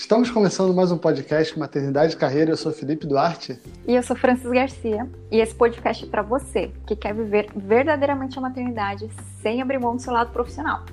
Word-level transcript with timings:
Estamos 0.00 0.30
começando 0.30 0.72
mais 0.72 0.90
um 0.90 0.96
podcast 0.96 1.56
Maternidade 1.58 2.14
e 2.14 2.16
Carreira. 2.16 2.52
Eu 2.52 2.56
sou 2.56 2.72
Felipe 2.72 3.06
Duarte. 3.06 3.60
E 3.86 3.94
eu 3.94 4.02
sou 4.02 4.16
Francis 4.16 4.50
Garcia. 4.50 5.06
E 5.30 5.38
esse 5.38 5.54
podcast 5.54 6.06
é 6.06 6.08
para 6.08 6.22
você 6.22 6.72
que 6.86 6.96
quer 6.96 7.14
viver 7.14 7.50
verdadeiramente 7.54 8.38
a 8.38 8.40
maternidade 8.40 9.10
sem 9.42 9.60
abrir 9.60 9.78
mão 9.78 9.94
do 9.94 10.00
seu 10.00 10.14
lado 10.14 10.32
profissional. 10.32 10.86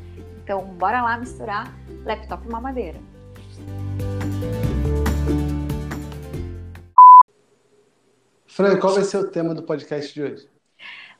Então, 0.43 0.61
bora 0.77 1.01
lá 1.01 1.17
misturar 1.17 1.73
laptop 2.03 2.45
e 2.45 2.51
mamadeira. 2.51 2.99
Fran, 8.45 8.77
qual 8.77 8.93
vai 8.93 9.05
ser 9.05 9.19
o 9.19 9.27
tema 9.31 9.55
do 9.55 9.63
podcast 9.63 10.13
de 10.13 10.21
hoje? 10.21 10.56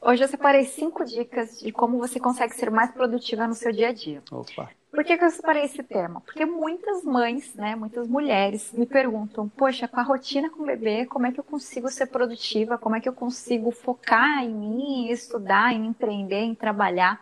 Hoje 0.02 0.24
eu 0.24 0.28
separei 0.28 0.64
cinco 0.66 1.04
dicas 1.04 1.60
de 1.60 1.72
como 1.72 1.98
você 1.98 2.20
consegue 2.20 2.56
ser 2.56 2.70
mais 2.70 2.92
produtiva 2.92 3.48
no 3.48 3.54
seu 3.54 3.72
dia 3.72 3.90
a 3.90 3.92
dia. 3.92 4.22
Opa. 4.32 4.70
Por 4.92 5.04
que, 5.04 5.18
que 5.18 5.24
eu 5.24 5.30
separei 5.30 5.64
esse 5.64 5.84
tema? 5.84 6.22
Porque 6.22 6.46
muitas 6.46 7.04
mães, 7.04 7.54
né, 7.54 7.76
muitas 7.76 8.08
mulheres 8.08 8.72
me 8.72 8.86
perguntam, 8.86 9.48
poxa, 9.50 9.88
com 9.88 10.00
a 10.00 10.04
rotina 10.04 10.50
com 10.50 10.64
o 10.64 10.66
bebê, 10.66 11.06
como 11.06 11.28
é 11.28 11.32
que 11.32 11.40
eu 11.40 11.44
consigo 11.44 11.90
ser 11.90 12.08
produtiva? 12.08 12.78
Como 12.78 12.96
é 12.96 13.00
que 13.00 13.10
eu 13.10 13.14
consigo 13.14 13.70
focar 13.70 14.44
em 14.44 14.54
mim, 14.54 15.08
em 15.08 15.12
estudar, 15.12 15.74
em 15.74 15.88
empreender, 15.88 16.42
em 16.42 16.56
trabalhar? 16.56 17.22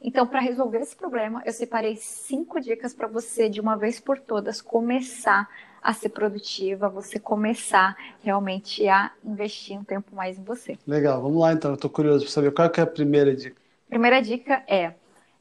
Então, 0.00 0.26
para 0.26 0.40
resolver 0.40 0.78
esse 0.78 0.94
problema, 0.94 1.42
eu 1.44 1.52
separei 1.52 1.96
cinco 1.96 2.60
dicas 2.60 2.94
para 2.94 3.08
você, 3.08 3.48
de 3.48 3.60
uma 3.60 3.76
vez 3.76 3.98
por 3.98 4.18
todas, 4.18 4.60
começar 4.60 5.48
a 5.88 5.94
ser 5.94 6.10
produtiva, 6.10 6.86
você 6.86 7.18
começar 7.18 7.96
realmente 8.22 8.86
a 8.86 9.10
investir 9.24 9.74
um 9.74 9.82
tempo 9.82 10.14
mais 10.14 10.36
em 10.36 10.44
você. 10.44 10.76
Legal, 10.86 11.22
vamos 11.22 11.40
lá 11.40 11.54
então. 11.54 11.70
Eu 11.70 11.76
estou 11.76 11.88
curioso 11.88 12.26
para 12.26 12.32
saber 12.34 12.52
qual 12.52 12.70
é 12.76 12.80
a 12.82 12.86
primeira 12.86 13.34
dica. 13.34 13.56
Primeira 13.88 14.20
dica 14.20 14.62
é 14.68 14.92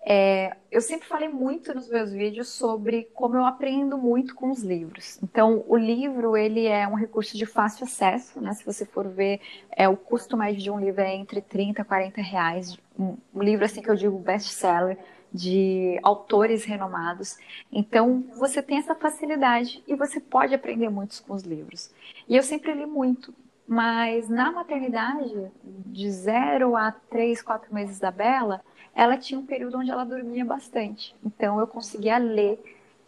é, 0.10 0.56
eu 0.72 0.80
sempre 0.80 1.06
falei 1.06 1.28
muito 1.28 1.74
nos 1.74 1.90
meus 1.90 2.14
vídeos 2.14 2.48
sobre 2.48 3.10
como 3.14 3.36
eu 3.36 3.44
aprendo 3.44 3.98
muito 3.98 4.34
com 4.36 4.52
os 4.52 4.64
livros. 4.64 5.20
Então, 5.22 5.66
o 5.68 5.76
livro 5.76 6.38
ele 6.38 6.66
é 6.66 6.88
um 6.88 6.94
recurso 6.94 7.36
de 7.38 7.46
fácil 7.46 7.84
acesso, 7.84 8.40
né? 8.40 8.54
Se 8.54 8.66
você 8.66 8.86
for 8.86 9.06
ver, 9.06 9.42
é, 9.70 9.90
o 9.90 9.98
custo 9.98 10.38
médio 10.38 10.62
de 10.62 10.72
um 10.72 10.80
livro 10.80 11.02
é 11.02 11.14
entre 11.14 11.42
30 11.42 11.82
e 11.82 11.84
40 11.84 12.22
reais. 12.22 12.78
Um, 12.98 13.18
um 13.36 13.44
livro 13.44 13.66
assim 13.66 13.82
que 13.82 13.90
eu 13.90 13.96
digo 13.96 14.18
best-seller 14.18 14.98
de 15.34 16.00
autores 16.04 16.64
renomados. 16.64 17.38
Então, 17.72 18.24
você 18.38 18.62
tem 18.62 18.78
essa 18.78 18.96
facilidade 18.96 19.84
e 19.88 19.96
você 19.96 20.20
pode 20.20 20.54
aprender 20.54 20.90
muito 20.90 21.22
com 21.24 21.34
os 21.34 21.44
livros. 21.44 21.92
E 22.28 22.36
eu 22.36 22.44
sempre 22.44 22.74
li 22.74 22.86
muito. 22.86 23.34
Mas 23.68 24.30
na 24.30 24.50
maternidade, 24.52 25.52
de 25.64 26.10
zero 26.10 26.78
a 26.78 26.92
três, 26.92 27.42
quatro 27.42 27.74
meses 27.74 28.00
da 28.00 28.10
Bela, 28.10 28.62
ela 28.96 29.18
tinha 29.18 29.40
um 29.40 29.46
período 29.46 29.78
onde 29.78 29.92
ela 29.92 30.06
dormia 30.06 30.46
bastante. 30.46 31.14
Então 31.24 31.60
eu 31.60 31.68
conseguia 31.68 32.18
ler 32.18 32.60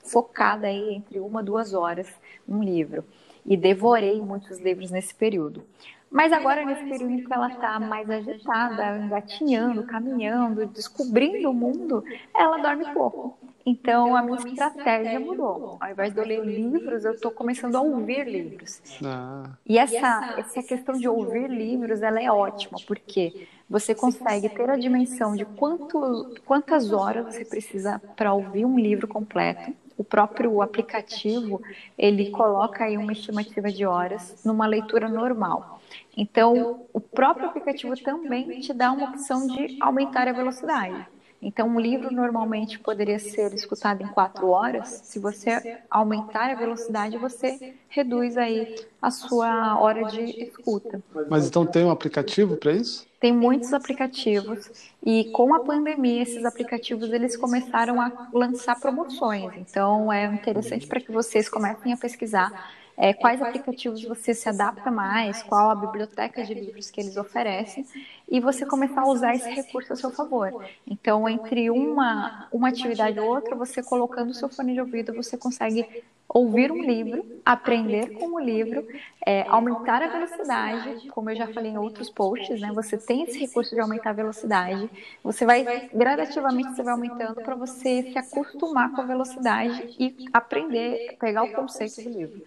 focada 0.04 0.68
aí 0.68 0.94
entre 0.94 1.20
uma 1.20 1.42
duas 1.42 1.74
horas 1.74 2.08
um 2.48 2.62
livro 2.62 3.06
e 3.46 3.56
devorei 3.56 4.22
muitos 4.22 4.60
livros 4.60 4.92
nesse 4.92 5.16
período. 5.16 5.64
Mas 6.12 6.32
agora, 6.34 6.64
nesse 6.66 6.86
período 6.86 7.14
em 7.14 7.24
que 7.24 7.34
ela 7.34 7.48
está 7.50 7.80
mais 7.80 8.10
agitada, 8.10 8.98
engatinhando, 8.98 9.84
caminhando, 9.84 10.66
descobrindo 10.66 11.50
o 11.50 11.54
mundo, 11.54 12.04
ela 12.36 12.58
dorme 12.58 12.86
pouco. 12.88 13.38
Então, 13.66 14.16
a 14.16 14.22
minha 14.24 14.38
estratégia 14.38 15.20
mudou. 15.20 15.78
Ao 15.80 15.92
invés 15.92 16.14
de 16.14 16.20
eu 16.20 16.26
ler 16.26 16.44
livros, 16.44 17.06
eu 17.06 17.14
estou 17.14 17.32
começando 17.32 17.76
a 17.76 17.82
ouvir 17.82 18.28
livros. 18.28 18.82
Ah. 19.04 19.58
E 19.66 19.78
essa, 19.78 20.28
essa 20.36 20.64
questão 20.64 20.98
de 20.98 21.08
ouvir 21.08 21.48
livros, 21.50 22.02
ela 22.02 22.20
é 22.22 22.32
ótima, 22.32 22.80
porque 22.88 23.36
você 23.70 23.94
consegue 23.94 24.50
ter 24.50 24.70
a 24.70 24.78
dimensão 24.78 25.36
de 25.36 25.46
quanto, 25.46 26.28
quantas 26.44 26.92
horas 26.92 27.26
você 27.28 27.46
precisa 27.46 28.02
para 28.16 28.34
ouvir 28.34 28.66
um 28.66 28.80
livro 28.80 29.08
completo. 29.08 29.76
O 29.96 30.04
próprio 30.04 30.62
aplicativo, 30.62 31.62
ele 31.98 32.26
coloca 32.26 32.86
aí 32.86 32.98
uma 32.98 33.12
estimativa 33.14 33.72
de 33.72 33.86
horas 33.86 34.36
numa 34.44 34.66
leitura 34.66 35.08
normal. 35.10 35.79
Então, 36.16 36.86
o 36.94 37.00
próprio 37.00 37.48
aplicativo 37.48 37.96
também 37.98 38.60
te 38.60 38.74
dá 38.74 38.92
uma 38.92 39.10
opção 39.10 39.48
de 39.48 39.78
aumentar 39.80 40.28
a 40.28 40.34
velocidade. 40.34 41.08
Então, 41.42 41.70
um 41.70 41.80
livro 41.80 42.14
normalmente 42.14 42.78
poderia 42.80 43.18
ser 43.18 43.54
escutado 43.54 44.04
em 44.04 44.08
quatro 44.08 44.50
horas. 44.50 44.90
Se 45.04 45.20
você 45.20 45.78
aumentar 45.90 46.52
a 46.52 46.56
velocidade, 46.56 47.18
você 47.18 47.76
reduz 47.88 48.36
aí 48.36 48.76
a 49.02 49.10
sua 49.10 49.80
hora 49.80 50.04
de 50.04 50.44
escuta. 50.44 51.02
Mas 51.30 51.48
então 51.48 51.66
tem 51.66 51.86
um 51.86 51.92
aplicativo 51.92 52.58
para 52.58 52.74
isso? 52.74 53.08
Tem 53.22 53.34
muitos 53.34 53.74
aplicativos 53.74 54.92
e 55.06 55.26
com 55.32 55.54
a 55.54 55.60
pandemia 55.60 56.22
esses 56.22 56.44
aplicativos 56.46 57.12
eles 57.12 57.36
começaram 57.38 58.02
a 58.02 58.30
lançar 58.34 58.80
promoções. 58.80 59.54
Então 59.58 60.12
é 60.12 60.26
interessante 60.26 60.88
para 60.88 61.00
que 61.00 61.12
vocês 61.12 61.48
comecem 61.50 61.94
a 61.94 61.98
pesquisar 61.98 62.72
é, 63.00 63.14
quais 63.14 63.42
aplicativos 63.42 64.04
você 64.04 64.34
se 64.34 64.50
adapta 64.50 64.92
mais, 64.92 65.42
qual 65.42 65.70
a 65.70 65.76
biblioteca 65.76 66.44
de 66.44 66.54
livros 66.54 66.92
que 66.92 67.00
eles 67.00 67.16
oferecem, 67.18 67.88
e 68.30 68.42
você 68.42 68.66
começar 68.66 69.04
a 69.04 69.08
usar 69.08 69.36
esse 69.36 69.50
recurso 69.50 69.94
a 69.94 69.96
seu 69.96 70.12
favor. 70.12 70.54
Então, 70.86 71.28
entre 71.30 71.72
uma, 71.72 72.34
uma 72.52 72.70
atividade 72.70 73.18
e 73.18 73.22
outra, 73.22 73.56
você 73.56 73.82
colocando 73.82 74.32
o 74.32 74.34
seu 74.36 74.50
fone 74.50 74.74
de 74.74 74.82
ouvido, 74.82 75.14
você 75.14 75.38
consegue 75.38 75.88
ouvir 76.28 76.72
um 76.72 76.84
livro, 76.84 77.26
aprender 77.46 78.12
com 78.12 78.36
o 78.36 78.40
livro, 78.40 78.86
é, 79.26 79.46
aumentar 79.48 80.02
a 80.04 80.08
velocidade, 80.08 80.98
como 81.10 81.30
eu 81.32 81.36
já 81.36 81.48
falei 81.48 81.72
em 81.72 81.78
outros 81.78 82.10
posts, 82.10 82.60
né? 82.60 82.72
Você 82.74 82.98
tem 82.98 83.24
esse 83.24 83.40
recurso 83.40 83.74
de 83.74 83.82
aumentar 83.82 84.12
a 84.12 84.14
velocidade. 84.14 84.92
Você 85.24 85.46
vai 85.46 85.70
gradativamente 85.94 86.74
você 86.76 86.84
vai 86.84 86.94
aumentando 86.94 87.42
para 87.42 87.56
você 87.56 88.04
se 88.04 88.18
acostumar 88.20 88.92
com 88.94 89.02
a 89.02 89.06
velocidade 89.06 89.90
e 89.98 90.16
aprender, 90.34 91.02
pegar 91.20 91.44
o 91.44 91.50
conceito 91.50 92.02
do 92.02 92.10
livro. 92.10 92.44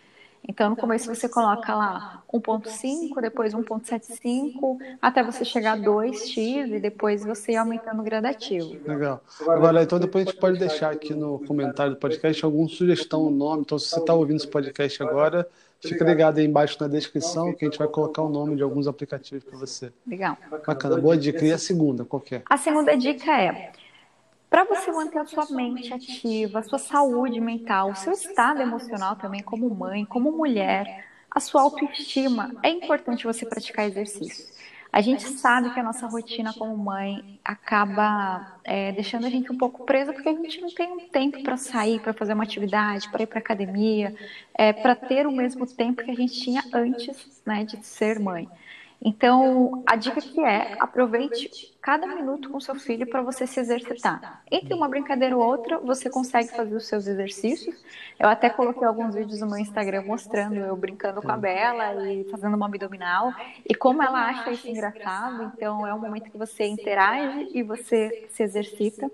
Então, 0.48 0.70
no 0.70 0.76
começo 0.76 1.12
você 1.12 1.28
coloca 1.28 1.74
lá 1.74 2.22
1.5, 2.32 3.20
depois 3.20 3.54
1.75, 3.54 4.78
até 5.00 5.22
você 5.22 5.44
chegar 5.44 5.74
a 5.74 5.78
2x 5.78 6.36
e 6.36 6.80
depois 6.80 7.24
você 7.24 7.52
ir 7.52 7.56
aumentando 7.56 8.02
gradativo. 8.02 8.76
Legal. 8.86 9.22
Agora, 9.42 9.82
então 9.82 9.98
depois 9.98 10.26
a 10.26 10.30
gente 10.30 10.40
pode 10.40 10.58
deixar 10.58 10.90
aqui 10.90 11.14
no 11.14 11.38
comentário 11.40 11.94
do 11.94 11.98
podcast 11.98 12.44
alguma 12.44 12.68
sugestão, 12.68 13.22
o 13.26 13.30
nome. 13.30 13.62
Então, 13.62 13.78
se 13.78 13.88
você 13.88 14.00
está 14.00 14.14
ouvindo 14.14 14.38
esse 14.38 14.48
podcast 14.48 15.02
agora, 15.02 15.48
fica 15.80 16.04
ligado 16.04 16.38
aí 16.38 16.46
embaixo 16.46 16.76
na 16.80 16.88
descrição 16.88 17.52
que 17.52 17.64
a 17.64 17.68
gente 17.68 17.78
vai 17.78 17.88
colocar 17.88 18.22
o 18.22 18.28
nome 18.28 18.56
de 18.56 18.62
alguns 18.62 18.88
aplicativos 18.88 19.44
para 19.44 19.58
você. 19.58 19.92
Legal. 20.06 20.36
Bacana, 20.66 20.96
boa 20.96 21.16
dica. 21.16 21.44
E 21.44 21.52
a 21.52 21.58
segunda, 21.58 22.04
qual 22.04 22.22
é? 22.32 22.42
A 22.48 22.56
segunda 22.56 22.96
dica 22.96 23.30
é 23.40 23.72
para 24.52 24.64
você 24.64 24.92
manter 24.92 25.18
a 25.18 25.24
sua 25.24 25.46
mente 25.46 25.94
ativa, 25.94 26.58
a 26.58 26.62
sua 26.62 26.78
saúde 26.78 27.40
mental, 27.40 27.90
o 27.90 27.96
seu 27.96 28.12
estado 28.12 28.60
emocional 28.60 29.16
também, 29.16 29.42
como 29.42 29.74
mãe, 29.74 30.04
como 30.04 30.30
mulher, 30.30 31.06
a 31.30 31.40
sua 31.40 31.62
autoestima, 31.62 32.54
é 32.62 32.68
importante 32.68 33.24
você 33.24 33.46
praticar 33.46 33.86
exercício. 33.86 34.52
A 34.92 35.00
gente 35.00 35.22
sabe 35.22 35.72
que 35.72 35.80
a 35.80 35.82
nossa 35.82 36.06
rotina 36.06 36.52
como 36.52 36.76
mãe 36.76 37.40
acaba 37.42 38.58
é, 38.62 38.92
deixando 38.92 39.24
a 39.24 39.30
gente 39.30 39.50
um 39.50 39.56
pouco 39.56 39.86
presa 39.86 40.12
porque 40.12 40.28
a 40.28 40.34
gente 40.34 40.60
não 40.60 40.68
tem 40.68 40.92
um 40.92 41.08
tempo 41.08 41.42
para 41.42 41.56
sair, 41.56 41.98
para 41.98 42.12
fazer 42.12 42.34
uma 42.34 42.44
atividade, 42.44 43.10
para 43.10 43.22
ir 43.22 43.26
para 43.26 43.38
academia, 43.38 44.14
é, 44.52 44.70
para 44.70 44.94
ter 44.94 45.26
o 45.26 45.32
mesmo 45.32 45.66
tempo 45.66 46.04
que 46.04 46.10
a 46.10 46.14
gente 46.14 46.38
tinha 46.38 46.62
antes 46.74 47.40
né, 47.46 47.64
de 47.64 47.82
ser 47.86 48.20
mãe. 48.20 48.46
Então, 49.04 49.82
a 49.84 49.96
dica 49.96 50.20
que 50.20 50.40
é, 50.40 50.76
aproveite 50.78 51.76
cada 51.82 52.06
minuto 52.06 52.48
com 52.48 52.60
seu 52.60 52.76
filho 52.76 53.04
para 53.04 53.20
você 53.20 53.48
se 53.48 53.58
exercitar. 53.58 54.44
Entre 54.48 54.72
uma 54.72 54.88
brincadeira 54.88 55.36
ou 55.36 55.44
outra, 55.44 55.76
você 55.78 56.08
consegue 56.08 56.54
fazer 56.54 56.76
os 56.76 56.86
seus 56.86 57.08
exercícios. 57.08 57.74
Eu 58.16 58.28
até 58.28 58.48
coloquei 58.48 58.86
alguns 58.86 59.16
vídeos 59.16 59.40
no 59.40 59.48
meu 59.48 59.58
Instagram 59.58 60.02
mostrando 60.02 60.54
eu 60.54 60.76
brincando 60.76 61.20
com 61.20 61.32
a 61.32 61.36
Bela 61.36 62.08
e 62.08 62.22
fazendo 62.30 62.54
uma 62.54 62.66
abdominal. 62.66 63.34
E 63.68 63.74
como 63.74 64.00
ela 64.00 64.28
acha 64.28 64.52
isso 64.52 64.68
engraçado, 64.68 65.50
então 65.52 65.84
é 65.84 65.92
um 65.92 65.98
momento 65.98 66.30
que 66.30 66.38
você 66.38 66.64
interage 66.68 67.48
e 67.52 67.64
você 67.64 68.28
se 68.30 68.44
exercita. 68.44 69.10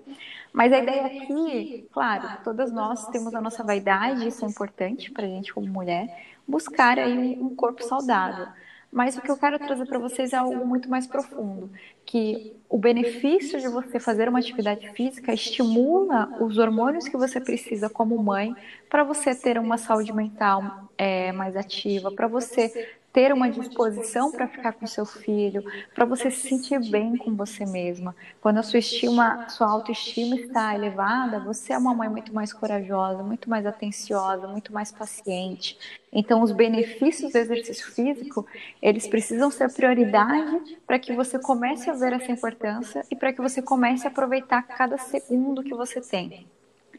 Mas 0.53 0.71
a 0.71 0.77
ideia 0.77 1.07
aqui, 1.07 1.87
claro, 1.91 2.29
todas 2.43 2.71
nós 2.71 3.07
temos 3.07 3.33
a 3.33 3.41
nossa 3.41 3.63
vaidade, 3.63 4.27
isso 4.27 4.45
é 4.45 4.47
importante 4.47 5.11
para 5.11 5.25
a 5.25 5.29
gente 5.29 5.51
como 5.51 5.65
mulher, 5.65 6.27
buscar 6.47 6.99
aí 6.99 7.39
um 7.41 7.55
corpo 7.55 7.83
saudável. 7.83 8.45
Mas 8.91 9.15
o 9.15 9.21
que 9.21 9.29
eu 9.29 9.37
quero 9.37 9.59
trazer 9.59 9.85
para 9.85 9.99
vocês 9.99 10.33
é 10.33 10.37
algo 10.37 10.65
muito 10.65 10.89
mais 10.89 11.05
profundo, 11.05 11.69
que 12.05 12.55
o 12.67 12.77
benefício 12.77 13.59
de 13.59 13.67
você 13.67 13.99
fazer 13.99 14.27
uma 14.27 14.39
atividade 14.39 14.89
física 14.91 15.31
estimula 15.31 16.35
os 16.39 16.57
hormônios 16.57 17.07
que 17.07 17.15
você 17.15 17.39
precisa 17.39 17.87
como 17.89 18.21
mãe 18.21 18.55
para 18.89 19.03
você 19.03 19.35
ter 19.35 19.59
uma 19.59 19.77
saúde 19.77 20.11
mental 20.11 20.89
é, 20.97 21.31
mais 21.31 21.55
ativa, 21.55 22.11
para 22.11 22.27
você 22.27 22.73
ter 23.11 23.33
uma 23.33 23.49
disposição 23.49 24.31
para 24.31 24.47
ficar 24.47 24.73
com 24.73 24.85
seu 24.85 25.05
filho, 25.05 25.63
para 25.95 26.05
você 26.05 26.29
se 26.29 26.47
sentir 26.47 26.79
bem 26.89 27.17
com 27.17 27.35
você 27.35 27.65
mesma. 27.65 28.15
Quando 28.39 28.59
a 28.59 28.63
sua 28.63 28.79
estima, 28.79 29.49
sua 29.49 29.67
autoestima 29.67 30.35
está 30.35 30.75
elevada, 30.75 31.39
você 31.39 31.73
é 31.73 31.77
uma 31.77 31.93
mãe 31.93 32.07
muito 32.07 32.33
mais 32.33 32.53
corajosa, 32.53 33.23
muito 33.23 33.49
mais 33.49 33.65
atenciosa, 33.65 34.47
muito 34.47 34.71
mais 34.71 34.91
paciente. 34.91 35.77
Então, 36.11 36.41
os 36.41 36.51
benefícios 36.51 37.31
do 37.31 37.37
exercício 37.37 37.91
físico, 37.91 38.45
eles 38.81 39.07
precisam 39.07 39.49
ser 39.49 39.71
prioridade 39.73 40.77
para 40.85 40.99
que 40.99 41.13
você 41.13 41.39
comece 41.39 41.89
a 41.89 41.93
ver 41.93 42.13
essa 42.13 42.31
importância 42.31 43.03
e 43.11 43.15
para 43.15 43.33
que 43.33 43.41
você 43.41 43.61
comece 43.61 44.07
a 44.07 44.09
aproveitar 44.09 44.61
cada 44.63 44.97
segundo 44.97 45.63
que 45.63 45.73
você 45.73 45.99
tem. 45.99 46.47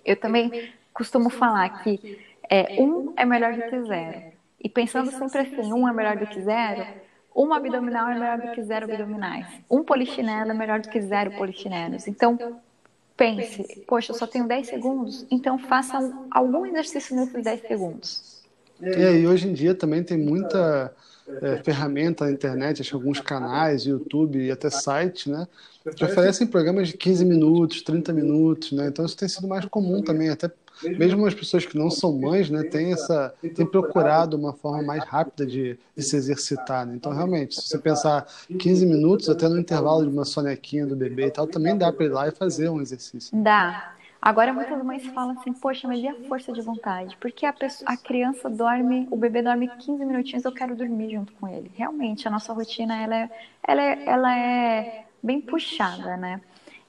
Eu 0.05 0.17
também 0.17 0.73
costumo 0.93 1.31
falar 1.31 1.83
que 1.83 2.19
é 2.49 2.83
um 2.83 3.13
é 3.17 3.25
melhor 3.25 3.55
do 3.55 3.63
que 3.63 3.83
zero. 3.83 4.40
E 4.61 4.69
pensando 4.69 5.11
sempre 5.11 5.41
assim, 5.41 5.73
um 5.73 5.89
é 5.89 5.93
melhor 5.93 6.17
do 6.17 6.27
que 6.27 6.41
zero, 6.43 6.85
uma 7.35 7.57
abdominal 7.57 8.09
é 8.09 8.15
melhor 8.15 8.39
do 8.39 8.53
que 8.53 8.63
zero 8.63 8.85
abdominais. 8.85 9.47
Um 9.71 9.83
polichinelo 9.83 10.51
é 10.51 10.55
melhor 10.55 10.81
do 10.81 10.89
que 10.89 11.01
zero 11.01 11.31
polichinelos. 11.33 12.07
Então, 12.07 12.61
pense, 13.17 13.85
poxa, 13.87 14.13
eu 14.13 14.17
só 14.17 14.27
tenho 14.27 14.49
10 14.49 14.67
segundos, 14.67 15.27
então 15.31 15.59
faça 15.59 15.99
algum 16.31 16.65
exercício 16.65 17.15
nesses 17.15 17.45
10 17.45 17.61
segundos. 17.63 18.41
É, 18.83 19.19
e 19.19 19.27
hoje 19.27 19.47
em 19.47 19.53
dia 19.53 19.75
também 19.75 20.03
tem 20.03 20.17
muita 20.17 20.91
é, 21.43 21.59
ferramenta 21.63 22.25
na 22.25 22.31
internet, 22.31 22.81
acho 22.81 22.97
alguns 22.97 23.21
canais, 23.21 23.85
YouTube 23.85 24.39
e 24.39 24.51
até 24.51 24.71
sites, 24.71 25.27
né? 25.27 25.47
Que 25.95 26.05
oferecem 26.05 26.47
programas 26.47 26.89
de 26.89 26.97
15 26.97 27.25
minutos, 27.25 27.83
30 27.83 28.13
minutos, 28.13 28.73
né? 28.73 28.89
Então 28.89 29.05
isso 29.05 29.17
tem 29.17 29.29
sido 29.29 29.47
mais 29.47 29.67
comum 29.67 30.03
também, 30.03 30.31
até 30.31 30.51
mesmo 30.83 31.27
as 31.27 31.35
pessoas 31.35 31.67
que 31.67 31.77
não 31.77 31.91
são 31.91 32.13
mães, 32.19 32.51
né, 32.51 32.63
têm 32.65 32.93
essa, 32.93 33.35
têm 33.55 33.67
procurado 33.67 34.37
uma 34.37 34.53
forma 34.53 34.83
mais 34.83 35.05
rápida 35.05 35.47
de, 35.47 35.79
de 35.97 36.03
se 36.03 36.17
exercitar. 36.17 36.87
Né? 36.87 36.95
Então, 36.97 37.13
realmente, 37.13 37.55
se 37.55 37.69
você 37.69 37.79
pensar 37.79 38.27
15 38.59 38.87
minutos, 38.87 39.29
até 39.29 39.49
no 39.49 39.59
intervalo 39.59 40.03
de 40.03 40.09
uma 40.09 40.25
sonequinha 40.25 40.87
do 40.87 40.97
bebê 40.97 41.27
e 41.27 41.31
tal, 41.31 41.47
também 41.47 41.77
dá 41.77 41.93
para 41.93 42.05
ir 42.05 42.09
lá 42.09 42.29
e 42.29 42.31
fazer 42.31 42.69
um 42.69 42.81
exercício. 42.81 43.37
Dá. 43.43 43.95
Agora 44.23 44.53
muitas 44.53 44.83
mães 44.85 45.07
falam 45.07 45.39
assim, 45.39 45.53
poxa, 45.53 45.89
mas 45.89 45.99
e 45.99 46.07
a 46.07 46.15
força 46.29 46.53
de 46.53 46.61
vontade? 46.61 47.17
Porque 47.19 47.47
a, 47.47 47.53
pessoa, 47.55 47.91
a 47.91 47.97
criança 47.97 48.51
dorme, 48.51 49.09
o 49.11 49.17
bebê 49.17 49.41
dorme 49.41 49.67
15 49.67 50.05
minutinhos, 50.05 50.45
eu 50.45 50.53
quero 50.53 50.77
dormir 50.77 51.13
junto 51.13 51.33
com 51.35 51.49
ele. 51.49 51.71
Realmente, 51.75 52.29
a 52.29 52.31
nossa 52.31 52.53
rotina, 52.53 53.03
ela 53.03 53.17
é, 53.17 53.31
ela 53.67 53.83
é, 53.83 54.05
ela 54.05 54.39
é 54.39 55.05
bem 55.23 55.41
puxada, 55.41 56.19
né? 56.19 56.41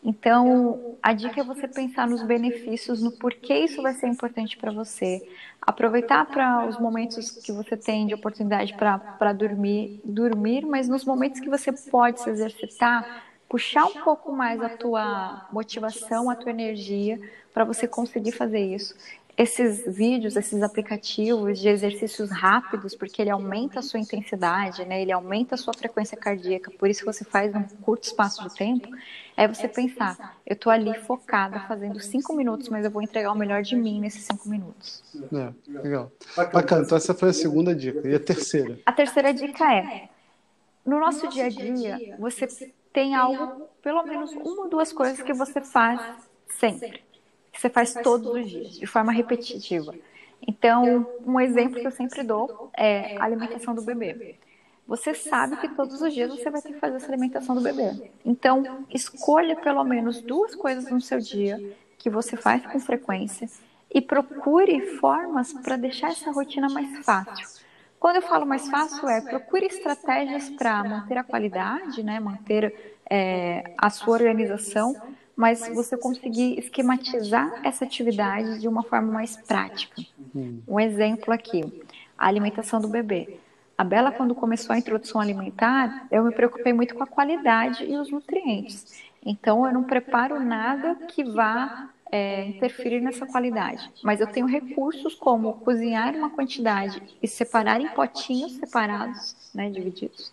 Então, 0.04 0.80
a 1.02 1.14
dica 1.14 1.42
é 1.42 1.44
você 1.44 1.68
pensar 1.68 2.08
nos 2.08 2.24
benefícios, 2.24 3.02
no 3.02 3.12
porquê 3.12 3.60
isso 3.60 3.82
vai 3.82 3.94
ser 3.94 4.08
importante 4.08 4.58
para 4.58 4.72
você. 4.72 5.22
Aproveitar 5.62 6.26
para 6.26 6.66
os 6.66 6.78
momentos 6.78 7.32
que 7.32 7.52
você 7.52 7.78
tem 7.78 8.08
de 8.08 8.14
oportunidade 8.14 8.74
para 8.74 9.34
dormir, 9.34 9.92
dormir, 10.04 10.66
mas 10.66 10.88
nos 10.88 11.06
momentos 11.06 11.40
que 11.40 11.50
você 11.50 11.72
pode 11.72 12.20
se 12.22 12.30
exercitar, 12.30 13.06
puxar 13.48 13.86
um 13.86 13.96
pouco 13.96 14.32
mais 14.32 14.62
a 14.64 14.70
tua 14.70 15.38
motivação, 15.52 16.30
a 16.30 16.36
tua 16.36 16.52
energia 16.52 17.20
para 17.54 17.64
você 17.66 17.88
conseguir 17.88 18.32
fazer 18.32 18.60
isso. 18.62 18.96
Esses 19.38 19.84
vídeos, 19.86 20.36
esses 20.36 20.62
aplicativos 20.62 21.60
de 21.60 21.70
exercícios 21.70 22.30
rápidos, 22.30 22.96
porque 22.96 23.22
ele 23.22 23.30
aumenta 23.30 23.80
a 23.80 23.82
sua 23.82 24.00
intensidade, 24.00 24.86
né? 24.86 25.02
ele 25.02 25.12
aumenta 25.12 25.56
a 25.56 25.58
sua 25.58 25.74
frequência 25.74 26.18
cardíaca, 26.18 26.70
por 26.72 26.90
isso 26.90 27.06
você 27.06 27.24
faz 27.24 27.54
num 27.54 27.64
curto 27.82 28.04
espaço 28.04 28.48
de 28.48 28.56
tempo, 28.56 28.88
é 29.36 29.48
você 29.48 29.68
pensar, 29.68 30.38
eu 30.46 30.54
estou 30.54 30.72
ali 30.72 30.94
focada 31.00 31.60
fazendo 31.62 32.00
cinco 32.00 32.36
minutos, 32.36 32.70
mas 32.70 32.86
eu 32.86 32.92
vou 32.92 33.02
entregar 33.02 33.32
o 33.32 33.38
melhor 33.38 33.62
de 33.64 33.76
mim 33.76 34.00
nesses 34.00 34.24
cinco 34.24 34.48
minutos. 34.48 35.02
É, 35.34 35.80
legal. 35.80 36.12
Bacana, 36.36 36.84
então 36.84 36.98
essa 36.98 37.14
foi 37.14 37.30
a 37.30 37.34
segunda 37.34 37.74
dica. 37.74 38.08
E 38.08 38.14
a 38.14 38.20
terceira? 38.20 38.80
A 38.86 38.92
terceira 38.92 39.34
dica 39.34 39.74
é, 39.74 40.10
no 40.86 41.00
nosso 41.00 41.28
dia 41.30 41.46
a 41.46 41.50
dia, 41.50 42.16
você 42.20 42.48
tem 42.92 43.16
algo, 43.16 43.68
pelo 43.82 44.04
menos 44.04 44.32
uma 44.34 44.64
ou 44.64 44.70
duas 44.70 44.92
coisas 44.92 45.22
que 45.22 45.34
você 45.34 45.62
faz 45.62 46.02
sempre. 46.50 47.02
Que 47.52 47.60
você 47.60 47.70
faz 47.70 47.94
todos 47.94 48.28
os 48.28 48.50
dias, 48.50 48.80
de 48.80 48.88
forma 48.88 49.12
repetitiva. 49.12 49.94
Então, 50.48 51.06
um 51.26 51.40
exemplo 51.40 51.80
que 51.80 51.86
eu 51.86 51.92
sempre 51.92 52.24
dou 52.24 52.72
é 52.76 53.18
a 53.18 53.24
alimentação 53.26 53.76
do 53.76 53.82
bebê. 53.82 54.38
Você 54.88 55.14
sabe 55.14 55.58
que 55.58 55.70
todos 55.70 56.02
os 56.02 56.14
dias 56.14 56.30
você 56.32 56.50
vai 56.50 56.62
ter 56.62 56.74
que 56.74 56.80
fazer 56.80 56.98
essa 56.98 57.08
alimentação 57.08 57.56
do 57.56 57.62
bebê. 57.62 58.12
Então, 58.26 58.86
escolha 58.90 59.56
pelo 59.56 59.84
menos 59.84 60.22
duas 60.22 60.56
coisas 60.56 60.90
no 60.90 61.00
seu 61.00 61.20
dia 61.20 61.76
que 61.98 62.10
você 62.10 62.36
faz 62.36 62.66
com 62.66 62.80
frequência 62.80 63.48
e 63.94 64.02
procure 64.02 64.98
formas 64.98 65.54
para 65.54 65.78
deixar 65.78 66.10
essa 66.10 66.32
rotina 66.32 66.68
mais 66.70 67.06
fácil. 67.06 67.48
Quando 68.00 68.16
eu 68.16 68.22
falo 68.24 68.46
mais 68.46 68.68
fácil, 68.68 69.08
é 69.08 69.22
procure 69.22 69.68
estratégias 69.68 70.50
para 70.50 70.84
manter 70.84 71.18
a 71.18 71.24
qualidade, 71.24 72.02
né, 72.02 72.20
manter 72.20 72.98
é, 73.08 73.76
a 73.78 73.90
sua 73.92 74.16
organização, 74.16 74.96
mas 75.36 75.68
você 75.74 75.98
conseguir 75.98 76.60
esquematizar 76.60 77.62
essa 77.64 77.86
atividade 77.86 78.60
de 78.60 78.68
uma 78.68 78.84
forma 78.84 79.12
mais 79.12 79.36
prática. 79.36 80.02
Um 80.68 80.80
exemplo 80.80 81.34
aqui, 81.34 81.64
a 82.18 82.28
alimentação 82.28 82.80
do 82.80 82.88
bebê. 82.88 83.38
A 83.78 83.84
Bela, 83.84 84.12
quando 84.12 84.36
começou 84.36 84.74
a 84.74 84.78
introdução 84.78 85.20
alimentar, 85.20 86.06
eu 86.12 86.24
me 86.24 86.32
preocupei 86.32 86.72
muito 86.72 86.94
com 86.94 87.04
a 87.04 87.08
qualidade 87.08 87.84
e 87.84 87.98
os 87.98 88.12
nutrientes. 88.12 89.04
Então, 89.26 89.66
eu 89.66 89.74
não 89.74 89.84
preparo 89.84 90.40
nada 90.40 90.96
que 91.08 91.24
vá 91.24 91.90
é, 92.12 92.46
interferir 92.46 93.02
nessa 93.02 93.26
qualidade. 93.26 93.90
Mas 94.04 94.20
eu 94.20 94.28
tenho 94.28 94.46
recursos 94.46 95.16
como 95.16 95.54
cozinhar 95.54 96.14
uma 96.16 96.30
quantidade 96.30 97.02
e 97.22 97.28
separar 97.28 97.80
em 97.80 97.88
potinhos 97.88 98.54
separados, 98.54 99.36
né, 99.54 99.70
divididos. 99.70 100.32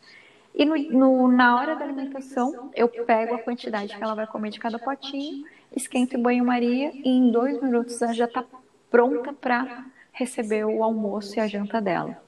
E 0.54 0.64
no, 0.64 0.76
no, 0.76 1.28
na 1.28 1.56
hora 1.56 1.76
da 1.76 1.84
alimentação, 1.84 2.70
eu 2.74 2.88
pego 2.88 3.34
a 3.34 3.38
quantidade 3.38 3.96
que 3.96 4.02
ela 4.02 4.14
vai 4.14 4.26
comer 4.26 4.50
de 4.50 4.58
cada 4.58 4.78
potinho, 4.78 5.44
esquento 5.74 6.16
em 6.16 6.22
banho-maria 6.22 6.90
e 6.94 7.08
em 7.08 7.30
dois 7.30 7.60
minutos 7.62 8.00
ela 8.02 8.12
já 8.12 8.24
está 8.24 8.44
pronta 8.90 9.32
para 9.32 9.84
receber 10.12 10.64
o 10.64 10.82
almoço 10.82 11.38
e 11.38 11.40
a 11.40 11.46
janta 11.46 11.80
dela. 11.80 12.20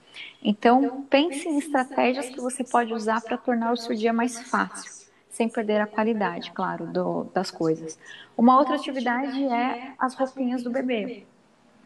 Então, 0.43 1.07
pense 1.09 1.49
em 1.49 1.59
estratégias 1.59 2.29
que 2.29 2.41
você 2.41 2.63
pode 2.63 2.93
usar 2.93 3.21
para 3.21 3.37
tornar 3.37 3.73
o 3.73 3.77
seu 3.77 3.95
dia 3.95 4.13
mais 4.13 4.41
fácil 4.41 5.01
sem 5.31 5.49
perder 5.49 5.81
a 5.81 5.87
qualidade, 5.87 6.51
claro, 6.51 6.87
do, 6.87 7.25
das 7.33 7.51
coisas. 7.51 7.99
Uma 8.37 8.59
outra 8.59 8.75
atividade 8.75 9.43
é 9.45 9.95
as 9.99 10.15
roupinhas 10.15 10.63
do 10.63 10.71
bebê. 10.71 11.25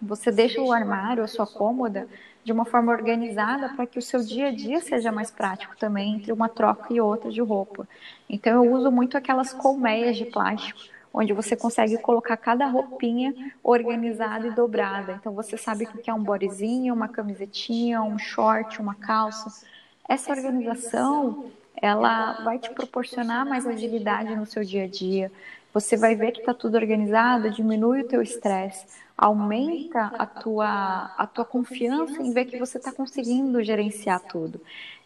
Você 0.03 0.33
deixa 0.33 0.61
o 0.61 0.73
armário, 0.73 1.23
a 1.23 1.29
sua 1.29 1.47
cômoda, 1.47 2.09
de 2.45 2.53
uma 2.53 2.65
forma 2.65 2.93
organizada 2.93 3.71
para 3.71 3.87
que 3.87 3.99
o 3.99 4.03
seu 4.03 4.21
dia 4.21 4.49
a 4.49 4.51
dia 4.51 4.81
seja 4.81 5.11
mais 5.11 5.31
prático 5.31 5.77
também 5.77 6.17
entre 6.17 6.31
uma 6.31 6.49
troca 6.49 6.93
e 6.93 7.01
outra 7.01 7.31
de 7.31 7.41
roupa. 7.41 7.89
Então 8.29 8.63
eu 8.63 8.73
uso 8.73 8.91
muito 8.91 9.17
aquelas 9.17 9.53
colmeias 9.53 10.17
de 10.17 10.27
plástico, 10.27 10.79
onde 11.13 11.33
você 11.33 11.57
consegue 11.57 11.97
colocar 11.99 12.37
cada 12.37 12.67
roupinha 12.67 13.35
organizada 13.63 14.47
e 14.47 14.51
dobrada. 14.51 15.13
Então 15.19 15.33
você 15.33 15.57
sabe 15.57 15.85
o 15.85 15.89
que 15.89 16.11
é 16.11 16.15
um 16.15 16.23
bodyzinho, 16.23 16.93
uma 16.93 17.09
camisetinha, 17.09 18.03
um 18.03 18.19
short, 18.19 18.81
uma 18.81 18.95
calça. 18.95 19.65
Essa 20.07 20.33
organização 20.33 21.47
ela 21.77 22.45
vai 22.45 22.59
te 22.59 22.71
proporcionar 22.71 23.47
mais 23.47 23.67
agilidade 23.67 24.37
no 24.37 24.45
seu 24.45 24.63
dia 24.65 24.85
a 24.85 24.89
dia. 24.89 25.33
Você 25.75 25.97
vai 25.97 26.15
ver 26.15 26.31
que 26.31 26.39
está 26.39 26.55
tudo 26.55 26.77
organizado, 26.77 27.51
diminui 27.51 28.03
o 28.03 28.07
teu 28.07 28.23
estresse, 28.23 28.87
aumenta 29.19 30.13
a 30.17 30.25
tua, 30.25 31.13
a 31.19 31.27
tua 31.27 31.45
confiança 31.45 32.23
em 32.23 32.33
ver 32.33 32.45
que 32.45 32.57
você 32.57 32.79
está 32.79 32.93
conseguindo 32.93 33.61
gerenciar 33.61 34.21
tudo. 34.21 34.61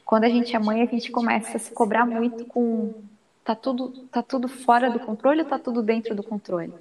Quando 0.04 0.25
a 0.25 0.28
gente 0.28 0.54
é 0.54 0.59
mãe, 0.59 0.83
a 0.83 0.87
gente 0.87 1.11
começa 1.11 1.57
a 1.57 1.61
se 1.61 1.73
cobrar 1.73 2.04
muito 2.04 2.45
com 2.45 2.93
tá 3.43 3.54
tudo, 3.54 3.88
tá 4.12 4.23
tudo 4.23 4.47
fora 4.47 4.90
do 4.90 5.00
controle 5.00 5.40
ou 5.40 5.49
tá 5.49 5.59
tudo 5.59 5.83
dentro 5.83 6.14
do 6.14 6.23
controle. 6.23 6.75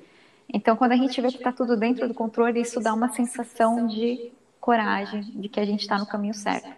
Então, 0.53 0.75
quando 0.75 0.91
a 0.91 0.97
gente 0.97 1.21
vê 1.21 1.29
que 1.29 1.37
está 1.37 1.53
tudo 1.53 1.77
dentro 1.77 2.09
do 2.09 2.13
controle, 2.13 2.59
isso 2.59 2.81
dá 2.81 2.93
uma 2.93 3.07
sensação 3.09 3.87
de 3.87 4.31
coragem, 4.59 5.21
de 5.21 5.47
que 5.47 5.61
a 5.61 5.65
gente 5.65 5.81
está 5.81 5.97
no 5.97 6.05
caminho 6.05 6.33
certo. 6.33 6.69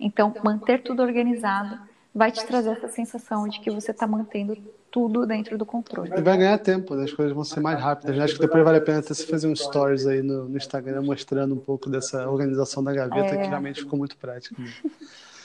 Então, 0.00 0.34
manter 0.42 0.82
tudo 0.82 1.00
organizado 1.00 1.78
vai 2.16 2.32
te 2.32 2.46
trazer 2.46 2.70
essa 2.70 2.88
sensação 2.88 3.46
de 3.46 3.60
que 3.60 3.70
você 3.70 3.90
está 3.90 4.06
mantendo 4.06 4.56
tudo 4.90 5.26
dentro 5.26 5.58
do 5.58 5.66
controle. 5.66 6.10
E 6.16 6.22
vai 6.22 6.38
ganhar 6.38 6.56
tempo, 6.56 6.94
né? 6.94 7.04
as 7.04 7.12
coisas 7.12 7.34
vão 7.34 7.44
ser 7.44 7.60
mais 7.60 7.78
rápidas. 7.78 8.16
Né? 8.16 8.24
Acho 8.24 8.36
que 8.36 8.40
depois 8.40 8.64
vale 8.64 8.78
a 8.78 8.80
pena 8.80 9.00
até 9.00 9.12
se 9.12 9.26
fazer 9.26 9.46
um 9.46 9.54
stories 9.54 10.06
aí 10.06 10.22
no, 10.22 10.48
no, 10.48 10.56
Instagram 10.56 11.02
mostrando 11.02 11.54
um 11.54 11.58
pouco 11.58 11.90
dessa 11.90 12.26
organização 12.26 12.82
da 12.82 12.94
gaveta, 12.94 13.34
é... 13.34 13.42
que 13.42 13.48
realmente 13.48 13.82
ficou 13.82 13.98
muito 13.98 14.16
prático. 14.16 14.56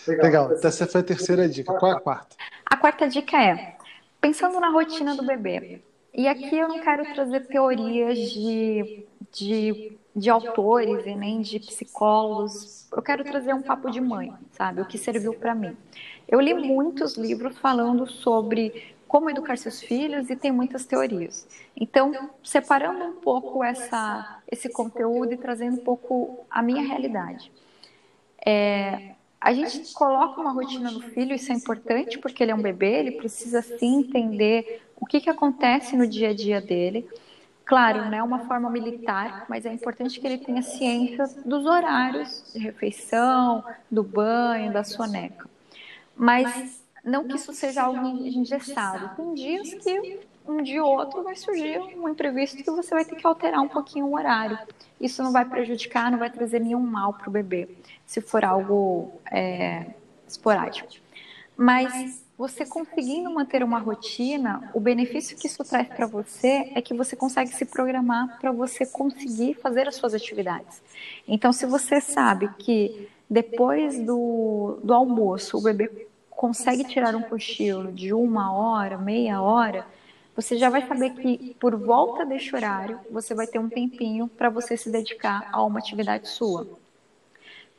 Legal. 0.07 0.23
Legal. 0.25 0.53
Então, 0.53 0.69
essa 0.69 0.87
foi 0.87 1.01
a 1.01 1.03
terceira 1.03 1.49
dica. 1.49 1.73
Qual 1.73 1.91
é 1.91 1.95
a 1.95 1.99
quarta? 1.99 2.37
A 2.65 2.77
quarta 2.77 3.09
dica 3.09 3.37
é, 3.37 3.75
pensando 4.21 4.57
na 4.61 4.69
rotina 4.69 5.13
do 5.13 5.23
bebê. 5.23 5.81
E 6.13 6.25
aqui 6.25 6.57
eu 6.57 6.69
não 6.69 6.79
quero 6.79 7.03
trazer 7.13 7.41
teorias 7.47 8.17
de, 8.17 9.05
de, 9.29 9.97
de 10.15 10.29
autores 10.29 11.05
e 11.05 11.15
nem 11.15 11.41
de 11.41 11.59
psicólogos. 11.59 12.87
Eu 12.91 13.01
quero 13.01 13.23
trazer 13.23 13.53
um 13.53 13.61
papo 13.61 13.89
de 13.89 14.01
mãe, 14.01 14.33
sabe? 14.51 14.81
O 14.81 14.85
que 14.85 14.97
serviu 14.97 15.33
para 15.33 15.55
mim. 15.55 15.75
Eu 16.27 16.39
li 16.39 16.53
muitos 16.53 17.15
livros 17.15 17.57
falando 17.57 18.05
sobre 18.05 18.95
como 19.07 19.29
educar 19.29 19.57
seus 19.57 19.81
filhos 19.81 20.29
e 20.29 20.35
tem 20.35 20.51
muitas 20.51 20.85
teorias. 20.85 21.45
Então, 21.75 22.29
separando 22.43 23.03
um 23.03 23.15
pouco 23.15 23.63
essa, 23.63 24.41
esse 24.49 24.69
conteúdo 24.69 25.33
e 25.33 25.37
trazendo 25.37 25.75
um 25.75 25.83
pouco 25.83 26.45
a 26.49 26.61
minha 26.61 26.81
realidade. 26.81 27.51
É, 28.45 29.15
a 29.39 29.53
gente 29.53 29.91
coloca 29.93 30.39
uma 30.39 30.53
rotina 30.53 30.91
no 30.91 31.01
filho, 31.01 31.35
isso 31.35 31.51
é 31.51 31.55
importante 31.55 32.19
porque 32.19 32.43
ele 32.43 32.51
é 32.51 32.55
um 32.55 32.61
bebê, 32.61 32.99
ele 32.99 33.11
precisa 33.11 33.61
sim 33.61 33.99
entender 33.99 34.81
o 34.95 35.05
que, 35.05 35.19
que 35.19 35.29
acontece 35.29 35.97
no 35.97 36.07
dia 36.07 36.29
a 36.29 36.33
dia 36.33 36.61
dele. 36.61 37.09
Claro, 37.71 38.09
não 38.09 38.17
é 38.17 38.21
uma 38.21 38.39
forma 38.39 38.69
militar, 38.69 39.45
mas 39.47 39.65
é 39.65 39.71
importante 39.71 40.19
que 40.19 40.27
ele 40.27 40.39
tenha 40.39 40.61
ciência 40.61 41.25
dos 41.45 41.65
horários 41.65 42.51
de 42.51 42.59
refeição, 42.59 43.63
do 43.89 44.03
banho, 44.03 44.73
da 44.73 44.83
soneca. 44.83 45.49
Mas 46.13 46.83
não 47.01 47.25
que 47.25 47.37
isso 47.37 47.53
seja 47.53 47.83
algo 47.83 48.05
engessado. 48.27 49.15
Tem 49.15 49.33
dias 49.35 49.73
que 49.75 50.19
um 50.45 50.61
dia 50.61 50.83
ou 50.83 50.97
outro 50.97 51.23
vai 51.23 51.37
surgir 51.37 51.79
um 51.79 52.09
imprevisto 52.09 52.61
que 52.61 52.69
você 52.69 52.93
vai 52.93 53.05
ter 53.05 53.15
que 53.15 53.25
alterar 53.25 53.61
um 53.61 53.69
pouquinho 53.69 54.07
o 54.07 54.15
horário. 54.15 54.59
Isso 54.99 55.23
não 55.23 55.31
vai 55.31 55.45
prejudicar, 55.45 56.11
não 56.11 56.19
vai 56.19 56.29
trazer 56.29 56.59
nenhum 56.59 56.81
mal 56.81 57.13
para 57.13 57.29
o 57.29 57.31
bebê, 57.31 57.69
se 58.05 58.19
for 58.19 58.43
algo 58.43 59.13
é, 59.31 59.85
esporádico. 60.27 60.89
Mas 61.55 62.21
você 62.41 62.65
conseguindo 62.65 63.29
manter 63.29 63.61
uma 63.63 63.77
rotina, 63.77 64.67
o 64.73 64.79
benefício 64.79 65.37
que 65.37 65.45
isso 65.45 65.63
traz 65.63 65.87
para 65.87 66.07
você 66.07 66.71
é 66.73 66.81
que 66.81 66.91
você 66.91 67.15
consegue 67.15 67.51
se 67.51 67.65
programar 67.65 68.39
para 68.39 68.51
você 68.51 68.83
conseguir 68.83 69.53
fazer 69.53 69.87
as 69.87 69.93
suas 69.93 70.15
atividades. 70.15 70.81
Então, 71.27 71.53
se 71.53 71.67
você 71.67 72.01
sabe 72.01 72.49
que 72.57 73.07
depois 73.29 73.99
do, 73.99 74.79
do 74.83 74.91
almoço 74.91 75.55
o 75.55 75.61
bebê 75.61 76.07
consegue 76.31 76.83
tirar 76.83 77.15
um 77.15 77.21
cochilo 77.21 77.91
de 77.91 78.11
uma 78.11 78.51
hora, 78.51 78.97
meia 78.97 79.39
hora, 79.39 79.85
você 80.35 80.57
já 80.57 80.67
vai 80.67 80.87
saber 80.87 81.11
que 81.11 81.55
por 81.59 81.75
volta 81.75 82.25
deste 82.25 82.55
horário 82.55 82.99
você 83.11 83.35
vai 83.35 83.45
ter 83.45 83.59
um 83.59 83.69
tempinho 83.69 84.27
para 84.27 84.49
você 84.49 84.75
se 84.75 84.89
dedicar 84.89 85.47
a 85.51 85.63
uma 85.63 85.77
atividade 85.77 86.27
sua. 86.27 86.67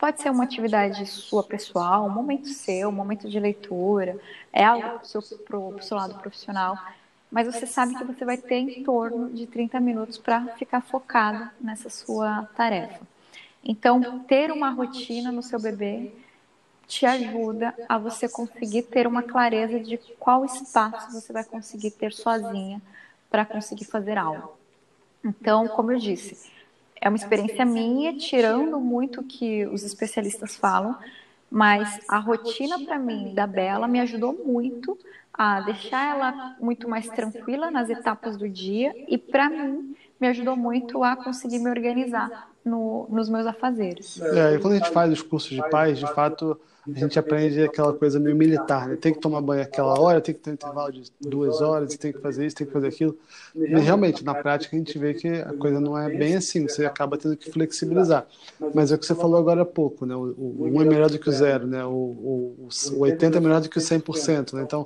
Pode 0.03 0.21
ser 0.21 0.31
uma 0.31 0.43
atividade 0.43 1.07
sua 1.07 1.45
pessoal, 1.45 2.07
um 2.07 2.11
momento 2.11 2.49
seu, 2.49 2.89
um 2.89 2.93
momento 2.93 3.31
de 3.31 3.39
leitura, 3.39 4.19
é 4.53 4.65
algo 4.65 4.99
para 4.99 5.03
o 5.03 5.07
seu, 5.07 5.23
pro, 5.39 5.81
seu 5.81 5.97
lado 5.97 6.19
profissional, 6.19 6.77
mas 7.31 7.47
você 7.47 7.69
sabe 7.69 7.95
que 7.95 8.03
você 8.03 8.25
vai 8.25 8.37
ter 8.37 8.57
em 8.57 8.83
torno 8.83 9.31
de 9.31 9.47
30 9.47 9.79
minutos 9.79 10.19
para 10.19 10.45
ficar 10.57 10.81
focado 10.81 11.49
nessa 11.61 11.89
sua 11.89 12.49
tarefa. 12.57 13.07
Então, 13.63 14.19
ter 14.25 14.51
uma 14.51 14.71
rotina 14.71 15.31
no 15.31 15.41
seu 15.41 15.61
bebê 15.61 16.11
te 16.89 17.07
ajuda 17.07 17.73
a 17.89 17.97
você 17.97 18.29
conseguir 18.29 18.83
ter 18.83 19.07
uma 19.07 19.23
clareza 19.23 19.79
de 19.79 19.99
qual 20.19 20.45
espaço 20.45 21.13
você 21.13 21.33
vai 21.33 21.45
conseguir 21.45 21.93
ter 21.93 22.13
sozinha 22.13 22.83
para 23.31 23.45
conseguir 23.45 23.85
fazer 23.85 24.19
algo. 24.19 24.53
Então, 25.25 25.69
como 25.69 25.93
eu 25.93 25.99
disse, 26.01 26.51
é 27.03 27.09
uma 27.09 27.17
experiência 27.17 27.65
minha, 27.65 28.17
tirando 28.17 28.79
muito 28.79 29.21
o 29.21 29.25
que 29.25 29.67
os 29.67 29.83
especialistas 29.83 30.55
falam, 30.55 30.97
mas 31.51 32.01
a 32.09 32.17
rotina 32.19 32.79
para 32.79 32.97
mim 32.97 33.35
da 33.35 33.45
Bela 33.45 33.89
me 33.89 33.99
ajudou 33.99 34.33
muito 34.33 34.97
a 35.35 35.61
deixar 35.63 36.17
ela 36.17 36.57
muito 36.61 36.89
mais 36.89 37.09
tranquila 37.09 37.73
nas 37.73 37.91
etapas 37.91 38.37
do 38.37 38.49
dia 38.49 38.95
e 39.09 39.19
para 39.19 39.51
mim 39.51 39.97
me 40.21 40.29
ajudou 40.29 40.57
muito 40.57 41.03
a 41.03 41.17
conseguir 41.17 41.59
me 41.59 41.69
organizar 41.69 42.49
no, 42.65 43.09
nos 43.11 43.29
meus 43.29 43.47
afazeres. 43.47 44.21
É, 44.21 44.55
e 44.55 44.61
quando 44.61 44.75
a 44.75 44.77
gente 44.77 44.91
faz 44.91 45.13
os 45.13 45.23
cursos 45.23 45.51
de 45.51 45.69
pais, 45.71 45.99
de 45.99 46.07
fato 46.15 46.59
a 46.85 46.99
gente 46.99 47.17
aprende 47.17 47.63
aquela 47.63 47.93
coisa 47.93 48.19
meio 48.19 48.35
militar, 48.35 48.89
né? 48.89 48.97
Tem 48.97 49.15
que 49.15 49.21
tomar 49.21 49.41
banho 49.41 49.63
aquela 49.63 50.01
hora, 50.01 50.21
tem 50.21 50.35
que 50.35 50.41
ter 50.41 50.51
um 50.51 50.55
intervalo 50.55 50.91
de 50.91 51.13
duas 51.21 51.61
horas, 51.61 51.97
tem 51.97 52.13
que 52.13 52.19
fazer 52.19 52.45
isso, 52.45 52.57
tem 52.57 52.67
que 52.67 52.73
fazer 52.73 52.89
aquilo. 52.89 53.17
E 53.55 53.79
realmente, 53.79 54.25
na 54.25 54.35
prática, 54.35 54.75
a 54.75 54.79
gente 54.79 54.99
vê 54.99 55.15
que 55.15 55.29
a 55.29 55.53
coisa 55.53 55.79
não 55.79 55.97
é 55.97 56.09
bem 56.09 56.35
assim, 56.35 56.67
você 56.67 56.85
acaba 56.85 57.17
tendo 57.17 57.37
que 57.37 57.53
flexibilizar. 57.53 58.27
Mas 58.75 58.91
é 58.91 58.97
o 58.97 58.99
que 58.99 59.07
você 59.07 59.15
falou 59.15 59.39
agora 59.39 59.63
há 59.63 59.67
pouco, 59.67 60.05
né? 60.05 60.17
O, 60.17 60.35
o 60.37 60.65
1 60.65 60.83
é 60.83 60.85
melhor 60.85 61.09
do 61.09 61.21
que 61.21 61.29
o 61.29 61.33
zero, 61.33 61.69
né? 61.69 61.85
O, 61.85 61.91
o, 61.91 62.69
o 62.95 62.99
80 62.99 63.37
é 63.37 63.41
melhor 63.41 63.61
do 63.61 63.69
que 63.69 63.79
o 63.79 63.81
100%, 63.81 64.55
né? 64.55 64.63
Então, 64.63 64.85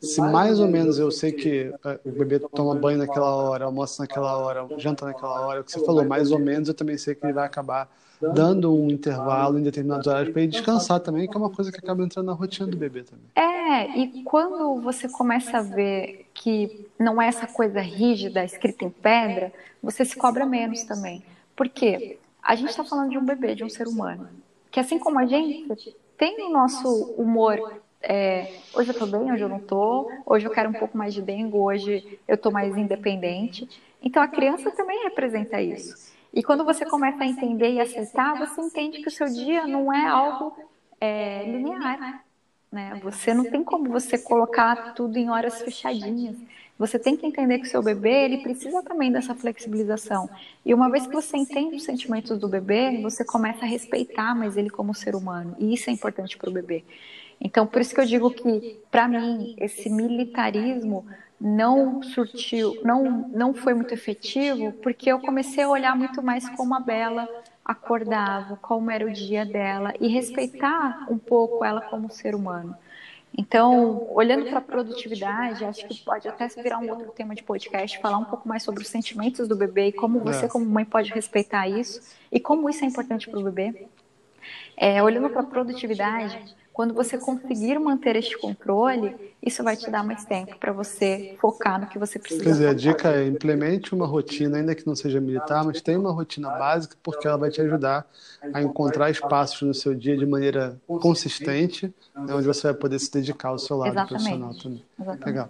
se 0.00 0.20
mais 0.22 0.58
ou 0.60 0.66
menos 0.66 0.98
eu 0.98 1.10
sei 1.10 1.30
que 1.30 1.72
é, 1.84 2.00
o 2.06 2.10
bebê 2.10 2.38
toma 2.38 2.74
banho 2.74 2.96
naquela 2.96 3.34
hora, 3.34 3.66
almoça 3.66 4.02
naquela 4.02 4.36
hora, 4.38 4.66
janta 4.78 5.04
naquela 5.04 5.40
hora, 5.46 5.58
é 5.58 5.60
o 5.60 5.64
que 5.64 5.72
você 5.72 5.84
falou, 5.84 6.04
mais 6.06 6.30
ou 6.30 6.38
menos 6.38 6.68
eu 6.68 6.74
também 6.74 6.96
sei 6.96 7.14
que 7.14 7.26
ele 7.26 7.34
vai 7.34 7.44
acabar 7.44 7.88
dando 8.32 8.74
um 8.74 8.88
intervalo 8.90 9.58
em 9.58 9.62
determinados 9.62 10.06
horários 10.06 10.32
para 10.32 10.42
ele 10.42 10.52
descansar 10.52 11.00
também, 11.00 11.28
que 11.28 11.36
é 11.36 11.38
uma 11.38 11.50
coisa 11.50 11.70
que 11.70 11.78
acaba 11.78 12.02
entrando 12.02 12.26
na 12.26 12.32
rotina 12.32 12.66
do 12.66 12.76
bebê 12.76 13.02
também. 13.02 13.24
É, 13.34 13.98
e 13.98 14.22
quando 14.22 14.80
você 14.80 15.08
começa 15.08 15.58
a 15.58 15.62
ver 15.62 16.26
que 16.32 16.86
não 16.98 17.20
é 17.20 17.28
essa 17.28 17.46
coisa 17.46 17.80
rígida, 17.80 18.44
escrita 18.44 18.84
em 18.84 18.90
pedra, 18.90 19.52
você 19.82 20.04
se 20.04 20.16
cobra 20.16 20.46
menos 20.46 20.84
também. 20.84 21.22
Por 21.56 21.68
quê? 21.68 22.18
A 22.42 22.54
gente 22.54 22.70
está 22.70 22.84
falando 22.84 23.10
de 23.10 23.18
um 23.18 23.24
bebê, 23.24 23.54
de 23.54 23.64
um 23.64 23.70
ser 23.70 23.86
humano, 23.86 24.28
que 24.70 24.78
assim 24.78 24.98
como 24.98 25.18
a 25.18 25.26
gente 25.26 25.96
tem 26.16 26.42
o 26.42 26.50
nosso 26.50 27.14
humor 27.16 27.58
é, 28.06 28.52
hoje 28.74 28.90
eu 28.90 28.98
tô 28.98 29.06
bem, 29.06 29.32
hoje 29.32 29.42
eu 29.42 29.48
não 29.48 29.58
tô, 29.58 30.10
hoje 30.26 30.46
eu 30.46 30.50
quero 30.50 30.68
um 30.68 30.74
pouco 30.74 30.96
mais 30.96 31.14
de 31.14 31.22
dengo, 31.22 31.58
hoje 31.58 32.18
eu 32.28 32.36
tô 32.36 32.50
mais 32.50 32.76
independente. 32.76 33.66
Então 34.02 34.22
a 34.22 34.28
criança 34.28 34.70
também 34.70 35.04
representa 35.04 35.60
isso. 35.60 36.13
E 36.34 36.42
quando 36.42 36.64
você 36.64 36.84
começa 36.84 37.22
a 37.22 37.26
entender 37.26 37.74
e 37.74 37.80
aceitar, 37.80 38.36
você 38.36 38.60
entende 38.60 39.00
que 39.00 39.06
o 39.06 39.10
seu 39.10 39.28
dia 39.28 39.68
não 39.68 39.92
é 39.92 40.04
algo 40.04 40.56
é, 41.00 41.44
linear. 41.44 42.24
Né? 42.72 42.98
Você 43.04 43.32
não 43.32 43.44
tem 43.44 43.62
como 43.62 43.88
você 43.88 44.18
colocar 44.18 44.94
tudo 44.94 45.16
em 45.16 45.30
horas 45.30 45.62
fechadinhas. 45.62 46.36
Você 46.76 46.98
tem 46.98 47.16
que 47.16 47.24
entender 47.24 47.60
que 47.60 47.66
o 47.66 47.70
seu 47.70 47.80
bebê 47.80 48.24
ele 48.24 48.38
precisa 48.38 48.82
também 48.82 49.12
dessa 49.12 49.32
flexibilização. 49.32 50.28
E 50.66 50.74
uma 50.74 50.90
vez 50.90 51.06
que 51.06 51.12
você 51.12 51.36
entende 51.36 51.76
os 51.76 51.84
sentimentos 51.84 52.36
do 52.36 52.48
bebê, 52.48 53.00
você 53.00 53.24
começa 53.24 53.64
a 53.64 53.68
respeitar 53.68 54.34
mais 54.34 54.56
ele 54.56 54.70
como 54.70 54.92
ser 54.92 55.14
humano. 55.14 55.54
E 55.60 55.72
isso 55.72 55.88
é 55.88 55.92
importante 55.92 56.36
para 56.36 56.50
o 56.50 56.52
bebê. 56.52 56.82
Então, 57.40 57.66
por 57.66 57.80
isso 57.80 57.94
que 57.94 58.00
eu 58.00 58.06
digo 58.06 58.30
que, 58.30 58.80
para 58.90 59.06
mim, 59.06 59.54
esse 59.58 59.90
militarismo 59.90 61.06
não 61.40 62.02
surtiu, 62.02 62.80
não, 62.84 63.28
não 63.28 63.52
foi 63.52 63.74
muito 63.74 63.92
efetivo, 63.92 64.72
porque 64.82 65.10
eu 65.10 65.20
comecei 65.20 65.64
a 65.64 65.68
olhar 65.68 65.96
muito 65.96 66.22
mais 66.22 66.48
como 66.50 66.74
a 66.74 66.80
Bela 66.80 67.28
acordava, 67.64 68.56
como 68.56 68.90
era 68.90 69.06
o 69.06 69.12
dia 69.12 69.44
dela 69.44 69.92
e 70.00 70.08
respeitar 70.08 71.06
um 71.10 71.18
pouco 71.18 71.64
ela 71.64 71.80
como 71.80 72.10
ser 72.10 72.34
humano. 72.34 72.76
Então, 73.36 74.06
olhando 74.14 74.46
para 74.46 74.58
a 74.58 74.62
produtividade, 74.62 75.64
acho 75.64 75.86
que 75.88 76.04
pode 76.04 76.28
até 76.28 76.46
virar 76.46 76.78
um 76.78 76.88
outro 76.88 77.10
tema 77.10 77.34
de 77.34 77.42
podcast, 77.42 77.98
falar 77.98 78.18
um 78.18 78.24
pouco 78.24 78.48
mais 78.48 78.62
sobre 78.62 78.82
os 78.82 78.88
sentimentos 78.88 79.48
do 79.48 79.56
bebê 79.56 79.88
e 79.88 79.92
como 79.92 80.20
você, 80.20 80.44
é. 80.44 80.48
como 80.48 80.64
mãe, 80.64 80.84
pode 80.84 81.12
respeitar 81.12 81.68
isso 81.68 82.00
e 82.30 82.38
como 82.38 82.70
isso 82.70 82.84
é 82.84 82.86
importante 82.86 83.28
para 83.28 83.40
o 83.40 83.42
bebê. 83.42 83.88
É, 84.76 85.02
olhando 85.02 85.30
para 85.30 85.42
a 85.42 85.44
produtividade, 85.44 86.54
quando 86.74 86.92
você 86.92 87.16
conseguir 87.16 87.78
manter 87.78 88.16
este 88.16 88.36
controle, 88.36 89.14
isso 89.40 89.62
vai 89.62 89.76
te 89.76 89.88
dar 89.88 90.02
mais 90.02 90.24
tempo 90.24 90.56
para 90.58 90.72
você 90.72 91.36
focar 91.40 91.80
no 91.80 91.86
que 91.86 92.00
você 92.00 92.18
precisa. 92.18 92.42
Quer 92.42 92.50
dizer, 92.50 92.68
a 92.68 92.74
dica 92.74 93.12
é 93.12 93.28
implemente 93.28 93.94
uma 93.94 94.06
rotina, 94.06 94.56
ainda 94.56 94.74
que 94.74 94.84
não 94.84 94.96
seja 94.96 95.20
militar, 95.20 95.64
mas 95.64 95.80
tenha 95.80 96.00
uma 96.00 96.10
rotina 96.10 96.50
básica, 96.50 96.96
porque 97.00 97.28
ela 97.28 97.36
vai 97.36 97.48
te 97.48 97.60
ajudar 97.60 98.04
a 98.52 98.60
encontrar 98.60 99.08
espaços 99.08 99.62
no 99.62 99.72
seu 99.72 99.94
dia 99.94 100.16
de 100.16 100.26
maneira 100.26 100.76
consistente, 101.00 101.94
né, 102.12 102.34
onde 102.34 102.46
você 102.46 102.66
vai 102.66 102.74
poder 102.74 102.98
se 102.98 103.12
dedicar 103.12 103.50
ao 103.50 103.58
seu 103.58 103.76
lado 103.76 103.90
Exatamente. 103.90 104.24
profissional 104.24 104.54
também. 104.54 104.84
Exatamente. 104.98 105.26
Legal. 105.26 105.48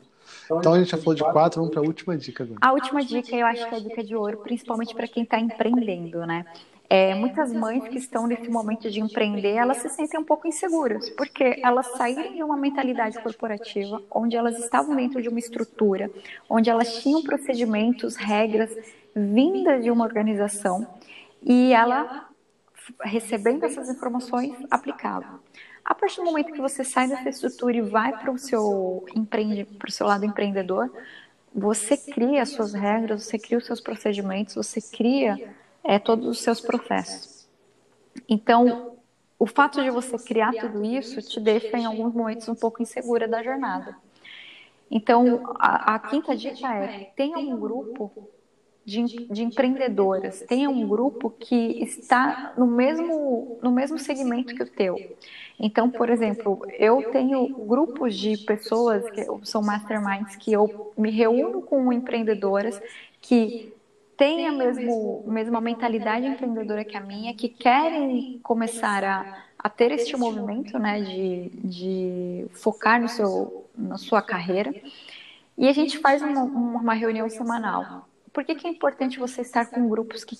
Então 0.59 0.75
a 0.75 0.79
gente 0.79 0.91
já 0.91 0.99
falou 0.99 1.15
de 1.15 1.23
quatro, 1.23 1.61
vamos 1.61 1.73
para 1.73 1.83
a 1.83 1.87
última 1.87 2.17
dica 2.19 2.45
agora. 2.45 2.59
A 2.61 2.73
última 2.73 3.03
dica 3.03 3.35
eu 3.35 3.47
acho 3.47 3.67
que 3.67 3.75
é 3.75 3.79
a 3.79 3.81
dica 3.81 4.05
de 4.05 4.15
ouro, 4.15 4.39
principalmente 4.39 4.95
para 4.95 5.09
quem 5.09 5.23
está 5.23 5.39
empreendendo, 5.41 6.27
né? 6.27 6.45
É, 6.89 7.15
muitas 7.15 7.53
mães 7.53 7.89
que 7.89 7.97
estão 7.97 8.27
nesse 8.27 8.49
momento 8.49 8.91
de 8.91 9.01
empreender, 9.01 9.55
elas 9.55 9.79
se 9.79 9.89
sentem 9.89 10.21
um 10.21 10.25
pouco 10.25 10.47
inseguras, 10.47 11.09
porque 11.11 11.61
elas 11.63 11.87
saíram 11.97 12.35
de 12.35 12.43
uma 12.43 12.57
mentalidade 12.57 13.21
corporativa, 13.23 14.03
onde 14.11 14.37
elas 14.37 14.59
estavam 14.59 14.95
dentro 14.95 15.21
de 15.23 15.29
uma 15.29 15.39
estrutura, 15.39 16.11
onde 16.49 16.69
elas 16.69 17.03
tinham 17.03 17.23
procedimentos, 17.23 18.17
regras 18.17 18.71
vindas 19.17 19.83
de 19.83 19.91
uma 19.91 20.05
organização, 20.05 20.87
e 21.43 21.73
ela, 21.73 22.29
recebendo 23.03 23.65
essas 23.65 23.89
informações, 23.89 24.55
aplicava. 24.71 25.41
A 25.85 25.95
partir 25.95 26.17
do 26.17 26.25
momento 26.25 26.53
que 26.53 26.61
você 26.61 26.85
sai 26.85 27.09
dessa 27.09 27.29
estrutura 27.29 27.77
e 27.77 27.81
vai 27.81 28.13
para 28.19 28.31
o 28.31 28.39
seu, 28.39 29.05
empreende, 29.15 29.65
para 29.65 29.89
o 29.89 29.93
seu 29.93 30.07
lado 30.07 30.25
empreendedor, 30.25 30.91
você 31.55 31.97
cria 31.97 32.43
as 32.43 32.51
suas 32.51 32.75
regras, 32.75 33.25
você 33.25 33.39
cria 33.39 33.59
os 33.59 33.67
seus 33.67 33.81
procedimentos, 33.81 34.55
você 34.55 34.81
cria 34.81 35.55
é, 35.85 35.99
todos 35.99 36.27
os 36.27 36.41
seus 36.41 36.61
processos. 36.61 37.47
Então, 38.29 38.97
o 39.39 39.47
fato 39.47 39.83
de 39.83 39.91
você 39.91 40.17
criar 40.19 40.53
tudo 40.53 40.83
isso 40.85 41.21
te 41.21 41.39
deixa 41.39 41.77
em 41.77 41.85
alguns 41.85 42.15
momentos 42.15 42.49
um 42.49 42.55
pouco 42.55 42.83
insegura 42.83 43.29
da 43.29 43.43
jornada. 43.43 43.97
Então, 44.91 45.55
a, 45.59 45.97
a 45.97 45.99
quinta 45.99 46.35
dica 46.37 46.75
é: 46.75 47.13
tenha 47.17 47.39
um 47.39 47.59
grupo 47.59 48.11
de, 48.85 49.03
de, 49.29 49.43
empreendedoras, 49.43 50.41
tenha 50.49 50.71
um 50.71 50.87
grupo 50.87 51.31
que 51.31 51.83
está 51.83 52.55
no 52.57 52.67
mesmo, 52.67 53.59
no 53.63 53.71
mesmo 53.71 53.99
segmento 53.99 54.55
que 54.55 54.63
o 54.63 54.71
teu. 54.71 54.97
Então, 55.59 55.91
por 55.91 56.09
exemplo, 56.11 56.61
eu 56.79 57.11
tenho 57.11 57.49
grupos 57.67 58.17
de 58.17 58.39
pessoas 58.39 59.09
que 59.11 59.27
são 59.43 59.63
masterminds 59.63 60.37
que 60.37 60.53
eu 60.53 60.93
me 60.97 61.11
reúno 61.11 61.61
com 61.61 61.93
empreendedoras 61.93 62.81
que 63.21 63.74
têm 64.17 64.47
a 64.47 64.53
mesmo, 64.53 65.25
mesma 65.27 65.61
mentalidade 65.61 66.27
empreendedora 66.27 66.85
que 66.85 66.97
a 66.97 67.01
minha, 67.01 67.35
que 67.35 67.49
querem 67.49 68.39
começar 68.43 69.05
a, 69.05 69.45
a 69.59 69.69
ter 69.69 69.93
este 69.93 70.17
movimento 70.17 70.79
né, 70.79 71.01
de, 71.01 71.51
de 71.63 72.47
focar 72.53 73.01
no 73.01 73.09
seu, 73.09 73.67
na 73.77 73.99
sua 73.99 74.23
carreira. 74.23 74.75
E 75.57 75.69
a 75.69 75.73
gente 75.73 75.99
faz 75.99 76.23
uma, 76.23 76.43
uma 76.43 76.95
reunião 76.95 77.29
semanal. 77.29 78.09
Por 78.33 78.45
que, 78.45 78.55
que 78.55 78.67
é 78.67 78.71
importante 78.71 79.19
você 79.19 79.43
estar 79.43 79.67
com 79.67 79.89
grupos 79.89 80.25
que 80.25 80.37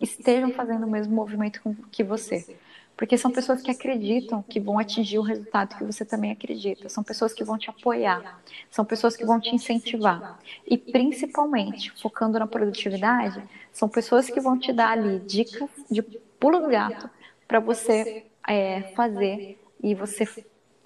estejam 0.00 0.50
fazendo 0.52 0.86
o 0.86 0.90
mesmo 0.90 1.14
movimento 1.14 1.60
que 1.90 2.02
você? 2.02 2.56
Porque 2.96 3.18
são 3.18 3.30
pessoas 3.30 3.60
que 3.60 3.70
acreditam 3.70 4.42
que 4.42 4.58
vão 4.58 4.78
atingir 4.78 5.18
o 5.18 5.22
resultado 5.22 5.76
que 5.76 5.84
você 5.84 6.04
também 6.04 6.32
acredita. 6.32 6.88
São 6.88 7.04
pessoas 7.04 7.34
que 7.34 7.44
vão 7.44 7.58
te 7.58 7.68
apoiar. 7.68 8.40
São 8.70 8.84
pessoas 8.84 9.14
que 9.14 9.24
vão 9.24 9.38
te 9.38 9.54
incentivar. 9.54 10.38
E 10.66 10.78
principalmente, 10.78 11.92
focando 12.00 12.38
na 12.38 12.46
produtividade, 12.46 13.42
são 13.70 13.88
pessoas 13.88 14.30
que 14.30 14.40
vão 14.40 14.58
te 14.58 14.72
dar 14.72 14.92
ali 14.92 15.18
dicas 15.20 15.68
de 15.90 16.00
pulo 16.00 16.60
do 16.60 16.68
gato 16.68 17.10
para 17.46 17.60
você 17.60 18.24
é, 18.48 18.82
fazer 18.94 19.58
e 19.82 19.94
você 19.94 20.26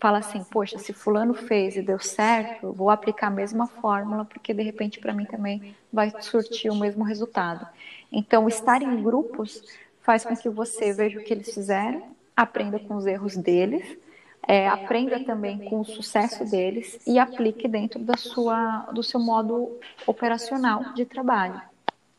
fala 0.00 0.18
assim, 0.18 0.42
poxa, 0.42 0.78
se 0.78 0.92
fulano 0.92 1.34
fez 1.34 1.76
e 1.76 1.82
deu 1.82 1.98
certo, 2.00 2.72
vou 2.72 2.90
aplicar 2.90 3.26
a 3.26 3.30
mesma 3.30 3.66
fórmula, 3.66 4.24
porque 4.24 4.54
de 4.54 4.62
repente 4.62 4.98
para 4.98 5.12
mim 5.12 5.26
também 5.26 5.76
vai 5.92 6.12
surtir 6.20 6.70
o 6.70 6.74
mesmo 6.74 7.04
resultado. 7.04 7.66
Então, 8.10 8.48
estar 8.48 8.82
em 8.82 9.02
grupos 9.02 9.62
faz 10.00 10.24
com 10.24 10.36
que 10.36 10.48
você 10.48 10.92
veja 10.92 11.18
o 11.18 11.22
que 11.22 11.32
eles 11.32 11.52
fizeram, 11.52 12.02
aprenda 12.36 12.78
com 12.78 12.96
os 12.96 13.06
erros 13.06 13.36
deles, 13.36 13.98
é, 14.46 14.66
aprenda 14.68 15.22
também 15.24 15.58
com 15.58 15.80
o 15.80 15.84
sucesso 15.84 16.44
deles 16.50 16.98
e 17.06 17.18
aplique 17.18 17.68
dentro 17.68 18.00
da 18.00 18.16
sua, 18.16 18.88
do 18.92 19.02
seu 19.02 19.20
modo 19.20 19.78
operacional 20.06 20.92
de 20.94 21.04
trabalho. 21.04 21.60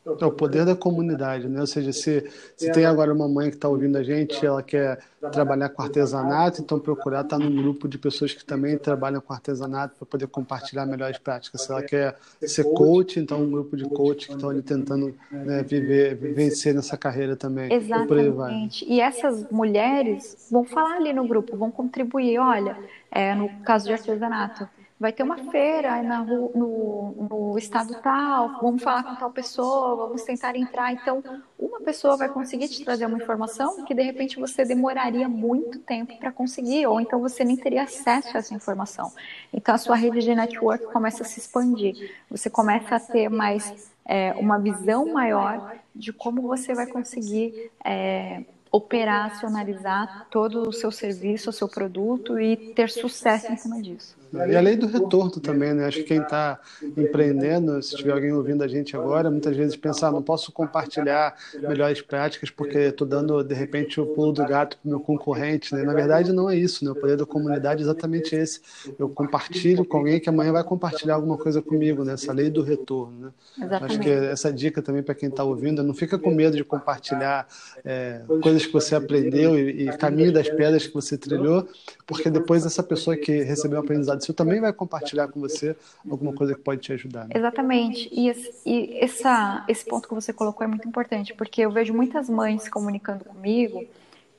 É 0.03 0.25
o 0.25 0.31
poder 0.31 0.65
da 0.65 0.75
comunidade, 0.75 1.48
né? 1.48 1.62
Ou 1.62 1.67
seja, 1.67 1.93
se, 1.93 2.27
se 2.58 2.72
tem 2.72 2.86
agora 2.86 3.13
uma 3.13 3.27
mãe 3.27 3.50
que 3.51 3.55
está 3.55 3.70
ouvindo 3.70 3.98
a 3.98 4.03
gente, 4.03 4.43
ela 4.43 4.63
quer 4.63 5.00
trabalhar 5.31 5.70
com 5.70 5.84
artesanato, 5.84 6.60
então 6.60 6.79
procurar 6.79 7.22
estar 7.22 7.38
tá 7.38 7.43
num 7.43 7.55
grupo 7.55 7.88
de 7.88 8.00
pessoas 8.00 8.34
que 8.34 8.43
também 8.43 8.79
trabalham 8.79 9.22
com 9.22 9.31
artesanato 9.31 9.96
para 10.00 10.08
poder 10.08 10.25
compartilhar 10.25 10.88
melhores 10.88 11.20
práticas. 11.20 11.62
Se 11.62 11.72
ela 11.72 11.84
quer 11.84 12.15
ser 12.41 12.63
coach, 12.74 13.20
então 13.20 13.43
um 13.43 13.51
grupo 13.51 13.77
de 13.77 13.84
coach 13.86 14.27
que 14.27 14.34
estão 14.34 14.50
ali 14.50 14.63
tentando 14.63 15.13
né, 15.31 15.62
viver, 15.62 16.15
vencer 16.15 16.74
nessa 16.74 16.98
carreira 16.98 17.36
também. 17.36 17.72
Exatamente. 17.72 18.84
E, 18.86 18.96
e 18.96 19.00
essas 19.00 19.51
mulheres 19.51 20.48
vão 20.50 20.63
falar 20.63 20.96
ali 20.96 21.13
no 21.13 21.27
grupo, 21.27 21.55
vão 21.55 21.70
contribuir. 21.70 22.39
Olha, 22.39 22.75
é, 23.12 23.36
no 23.36 23.50
caso 23.62 23.86
de 23.86 23.93
artesanato, 23.93 24.67
vai 25.01 25.12
ter 25.12 25.24
uma 25.24 25.38
feira 25.50 26.03
na, 26.03 26.24
no, 26.24 27.27
no 27.27 27.58
estado 27.58 27.96
tal, 28.03 28.62
vamos 28.62 28.84
falar 28.84 29.01
com 29.01 29.15
tal 29.15 29.31
pessoa, 29.31 29.96
vamos 29.96 30.22
tentar 30.22 30.55
entrar. 30.55 30.93
Então, 30.93 31.24
uma 31.58 31.81
pessoa 31.81 32.15
vai 32.15 32.29
conseguir 32.29 32.67
te 32.67 32.86
trazer 32.86 33.08
uma 33.08 33.17
informação 33.17 33.84
que 33.84 33.96
de 33.96 34.03
repente 34.03 34.39
você 34.39 34.63
demoraria 34.63 35.27
muito 35.27 35.79
tempo 35.79 36.15
para 36.20 36.31
conseguir, 36.31 36.86
ou 36.86 37.01
então 37.01 37.20
você 37.20 37.43
nem 37.43 37.58
teria 37.58 37.81
acesso 37.81 38.38
a 38.38 38.39
essa 38.39 38.53
informação. 38.53 39.12
Então, 39.51 39.74
a 39.74 39.77
sua 39.79 39.96
rede 39.96 40.20
de 40.20 40.36
network 40.36 40.86
começa 40.93 41.24
a 41.24 41.25
se 41.25 41.39
expandir, 41.39 42.13
você 42.29 42.48
começa 42.48 42.98
a 42.98 43.00
ter 43.00 43.27
mais 43.27 43.91
é, 44.05 44.34
uma 44.38 44.60
visão 44.60 45.12
maior 45.12 45.77
de 45.96 46.13
como 46.13 46.43
você 46.43 46.75
vai 46.75 46.86
conseguir. 46.86 47.72
É, 47.84 48.43
operacionalizar 48.74 50.27
todo 50.31 50.70
o 50.70 50.72
seu 50.72 50.93
serviço, 50.93 51.50
o 51.50 51.53
seu 51.53 51.67
produto 51.67 52.39
e 52.39 52.55
ter 52.74 52.89
sucesso 52.89 53.51
em 53.51 53.58
cima 53.58 53.81
disso. 53.81 54.20
E 54.33 54.55
a 54.55 54.61
lei 54.61 54.75
do 54.75 54.88
retorno 54.88 55.31
também, 55.31 55.73
né? 55.73 55.85
Acho 55.85 56.00
que 56.00 56.03
quem 56.05 56.21
está 56.21 56.59
empreendendo, 56.95 57.81
se 57.81 57.95
tiver 57.95 58.13
alguém 58.13 58.31
ouvindo 58.31 58.63
a 58.63 58.67
gente 58.67 58.95
agora, 58.95 59.29
muitas 59.29 59.55
vezes 59.55 59.75
pensa, 59.75 60.07
ah, 60.07 60.11
não 60.11 60.21
posso 60.21 60.51
compartilhar 60.51 61.35
melhores 61.61 62.01
práticas 62.01 62.50
porque 62.50 62.77
estou 62.77 63.05
dando, 63.05 63.43
de 63.43 63.53
repente, 63.53 64.00
o 64.00 64.05
pulo 64.05 64.31
do 64.31 64.45
gato 64.45 64.77
para 64.77 64.88
o 64.88 64.89
meu 64.89 65.00
concorrente, 65.00 65.75
né? 65.75 65.83
Na 65.83 65.93
verdade, 65.93 66.31
não 66.31 66.50
é 66.50 66.55
isso, 66.55 66.85
né? 66.85 66.91
O 66.91 66.95
poder 66.95 67.17
da 67.17 67.25
comunidade 67.25 67.81
é 67.81 67.83
exatamente 67.83 68.35
esse. 68.35 68.61
Eu 68.97 69.09
compartilho 69.09 69.83
com 69.83 69.97
alguém 69.97 70.19
que 70.19 70.29
amanhã 70.29 70.53
vai 70.53 70.63
compartilhar 70.63 71.15
alguma 71.15 71.38
coisa 71.38 71.61
comigo, 71.61 72.03
né? 72.03 72.13
Essa 72.13 72.31
lei 72.31 72.50
do 72.50 72.63
retorno, 72.63 73.19
né? 73.19 73.31
Exatamente. 73.57 73.91
Acho 73.91 74.00
que 74.00 74.09
essa 74.09 74.53
dica 74.53 74.81
também 74.81 75.03
para 75.03 75.13
quem 75.13 75.29
está 75.29 75.43
ouvindo, 75.43 75.83
não 75.83 75.93
fica 75.93 76.17
com 76.17 76.31
medo 76.31 76.55
de 76.55 76.63
compartilhar 76.63 77.47
é, 77.83 78.21
coisas 78.41 78.65
que 78.65 78.71
você 78.71 78.95
aprendeu 78.95 79.57
e, 79.57 79.89
e 79.89 79.97
caminho 79.97 80.31
das 80.31 80.50
pedras 80.50 80.88
que 80.88 80.93
você 80.93 81.17
trilhou, 81.17 81.67
porque 82.05 82.29
depois 82.29 82.65
essa 82.65 82.81
pessoa 82.81 83.17
que 83.17 83.43
recebeu 83.43 83.79
o 83.79 83.83
aprendizado 83.83 84.20
seu 84.21 84.33
também 84.33 84.59
vai 84.59 84.71
compartilhar 84.71 85.27
com 85.27 85.39
você 85.39 85.75
alguma 86.09 86.33
coisa 86.33 86.55
que 86.55 86.61
pode 86.61 86.81
te 86.81 86.93
ajudar. 86.93 87.25
Né? 87.25 87.31
Exatamente. 87.35 88.09
E, 88.11 88.31
e 88.65 88.99
essa, 88.99 89.65
esse 89.67 89.85
ponto 89.85 90.07
que 90.07 90.13
você 90.13 90.31
colocou 90.31 90.63
é 90.63 90.67
muito 90.67 90.87
importante, 90.87 91.33
porque 91.33 91.61
eu 91.61 91.71
vejo 91.71 91.93
muitas 91.93 92.29
mães 92.29 92.67
comunicando 92.69 93.25
comigo 93.25 93.86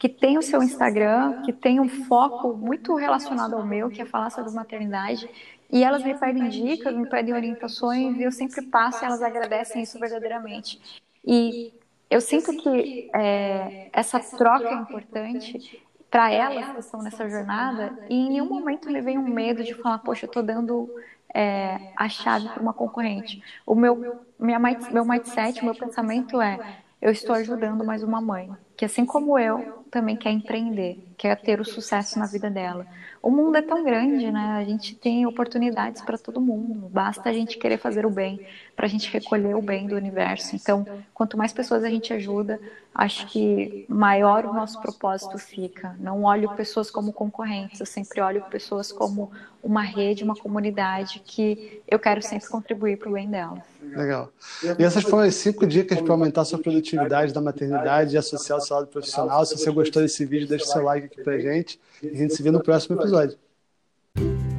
que 0.02 0.08
tem 0.08 0.36
o 0.36 0.42
seu 0.42 0.60
Instagram, 0.60 1.42
que 1.42 1.52
tem 1.52 1.78
um 1.78 1.88
foco 1.88 2.54
muito 2.54 2.96
relacionado 2.96 3.54
ao 3.54 3.64
meu, 3.64 3.88
que 3.88 4.02
é 4.02 4.04
falar 4.04 4.30
sobre 4.30 4.50
maternidade, 4.50 5.30
e 5.70 5.84
elas 5.84 6.02
me 6.02 6.12
pedem 6.18 6.48
dicas, 6.48 6.92
me 6.92 7.08
pedem 7.08 7.32
orientações, 7.32 8.16
e 8.18 8.24
eu 8.24 8.32
sempre 8.32 8.62
passo 8.62 9.04
e 9.04 9.06
elas 9.06 9.22
agradecem 9.22 9.80
isso 9.80 10.00
verdadeiramente. 10.00 11.06
E 11.24 11.72
eu 12.10 12.20
sinto 12.20 12.52
que 12.52 13.10
é, 13.14 13.90
essa 13.92 14.18
troca 14.18 14.68
é 14.68 14.74
importante 14.74 15.80
para 16.12 16.30
elas 16.30 16.70
que 16.70 16.80
estão 16.80 17.02
nessa 17.02 17.28
jornada 17.28 17.98
e 18.10 18.14
em 18.14 18.30
nenhum 18.30 18.46
momento 18.46 18.90
me 18.90 19.00
vem 19.00 19.18
um 19.18 19.26
medo 19.26 19.64
de 19.64 19.74
falar, 19.74 19.98
poxa, 20.00 20.26
eu 20.26 20.28
estou 20.28 20.44
dando 20.44 20.90
é, 21.34 21.80
a 21.96 22.06
chave 22.10 22.50
para 22.50 22.62
uma 22.62 22.74
concorrente. 22.74 23.42
O 23.66 23.74
meu, 23.74 24.22
minha, 24.38 24.60
meu 24.60 25.06
mindset, 25.06 25.64
meu 25.64 25.74
pensamento 25.74 26.40
é, 26.42 26.60
eu 27.00 27.10
estou 27.10 27.34
ajudando 27.34 27.82
mais 27.82 28.02
uma 28.02 28.20
mãe, 28.20 28.54
que 28.76 28.84
assim 28.84 29.06
como 29.06 29.38
eu, 29.38 29.66
também 29.90 30.16
quer 30.16 30.32
empreender, 30.32 31.02
quer 31.16 31.34
ter 31.42 31.60
o 31.60 31.64
sucesso 31.64 32.18
na 32.18 32.26
vida 32.26 32.50
dela. 32.50 32.86
O 33.22 33.30
mundo 33.30 33.56
é 33.56 33.62
tão 33.62 33.84
grande, 33.84 34.32
né? 34.32 34.56
A 34.58 34.64
gente 34.64 34.96
tem 34.96 35.24
oportunidades 35.26 36.02
para 36.02 36.18
todo 36.18 36.40
mundo. 36.40 36.88
Basta 36.88 37.30
a 37.30 37.32
gente 37.32 37.56
querer 37.56 37.78
fazer 37.78 38.04
o 38.04 38.10
bem, 38.10 38.44
para 38.74 38.86
a 38.86 38.88
gente 38.88 39.08
recolher 39.12 39.54
o 39.54 39.62
bem 39.62 39.86
do 39.86 39.94
universo. 39.94 40.56
Então, 40.56 40.84
quanto 41.14 41.38
mais 41.38 41.52
pessoas 41.52 41.84
a 41.84 41.88
gente 41.88 42.12
ajuda, 42.12 42.58
acho 42.92 43.28
que 43.28 43.86
maior 43.88 44.44
o 44.44 44.52
nosso 44.52 44.80
propósito 44.82 45.38
fica. 45.38 45.94
Não 46.00 46.24
olho 46.24 46.50
pessoas 46.56 46.90
como 46.90 47.12
concorrentes, 47.12 47.78
eu 47.78 47.86
sempre 47.86 48.20
olho 48.20 48.42
pessoas 48.50 48.90
como 48.90 49.30
uma 49.62 49.82
rede, 49.82 50.24
uma 50.24 50.34
comunidade 50.34 51.22
que 51.24 51.80
eu 51.86 51.98
quero 51.98 52.20
sempre 52.20 52.48
contribuir 52.48 52.98
para 52.98 53.08
o 53.08 53.12
bem 53.12 53.30
delas. 53.30 53.60
Legal. 53.80 54.32
E 54.78 54.82
essas 54.82 55.04
foram 55.04 55.22
as 55.22 55.36
cinco 55.36 55.66
dicas 55.66 56.00
para 56.00 56.12
aumentar 56.12 56.40
a 56.40 56.44
sua 56.44 56.58
produtividade 56.58 57.32
da 57.32 57.40
maternidade 57.40 58.14
e 58.14 58.18
associar 58.18 58.58
o 58.58 58.60
salário 58.60 58.88
profissional. 58.88 59.44
Se 59.46 59.56
você 59.56 59.70
gostou 59.70 60.02
desse 60.02 60.24
vídeo, 60.24 60.48
deixa 60.48 60.64
o 60.64 60.68
seu 60.68 60.82
like 60.82 61.06
aqui 61.06 61.22
pra 61.22 61.38
gente. 61.38 61.80
E 62.02 62.08
a 62.08 62.14
gente 62.14 62.34
se 62.34 62.42
vê 62.42 62.50
no 62.50 62.60
próximo 62.60 62.96
episódio. 63.12 64.51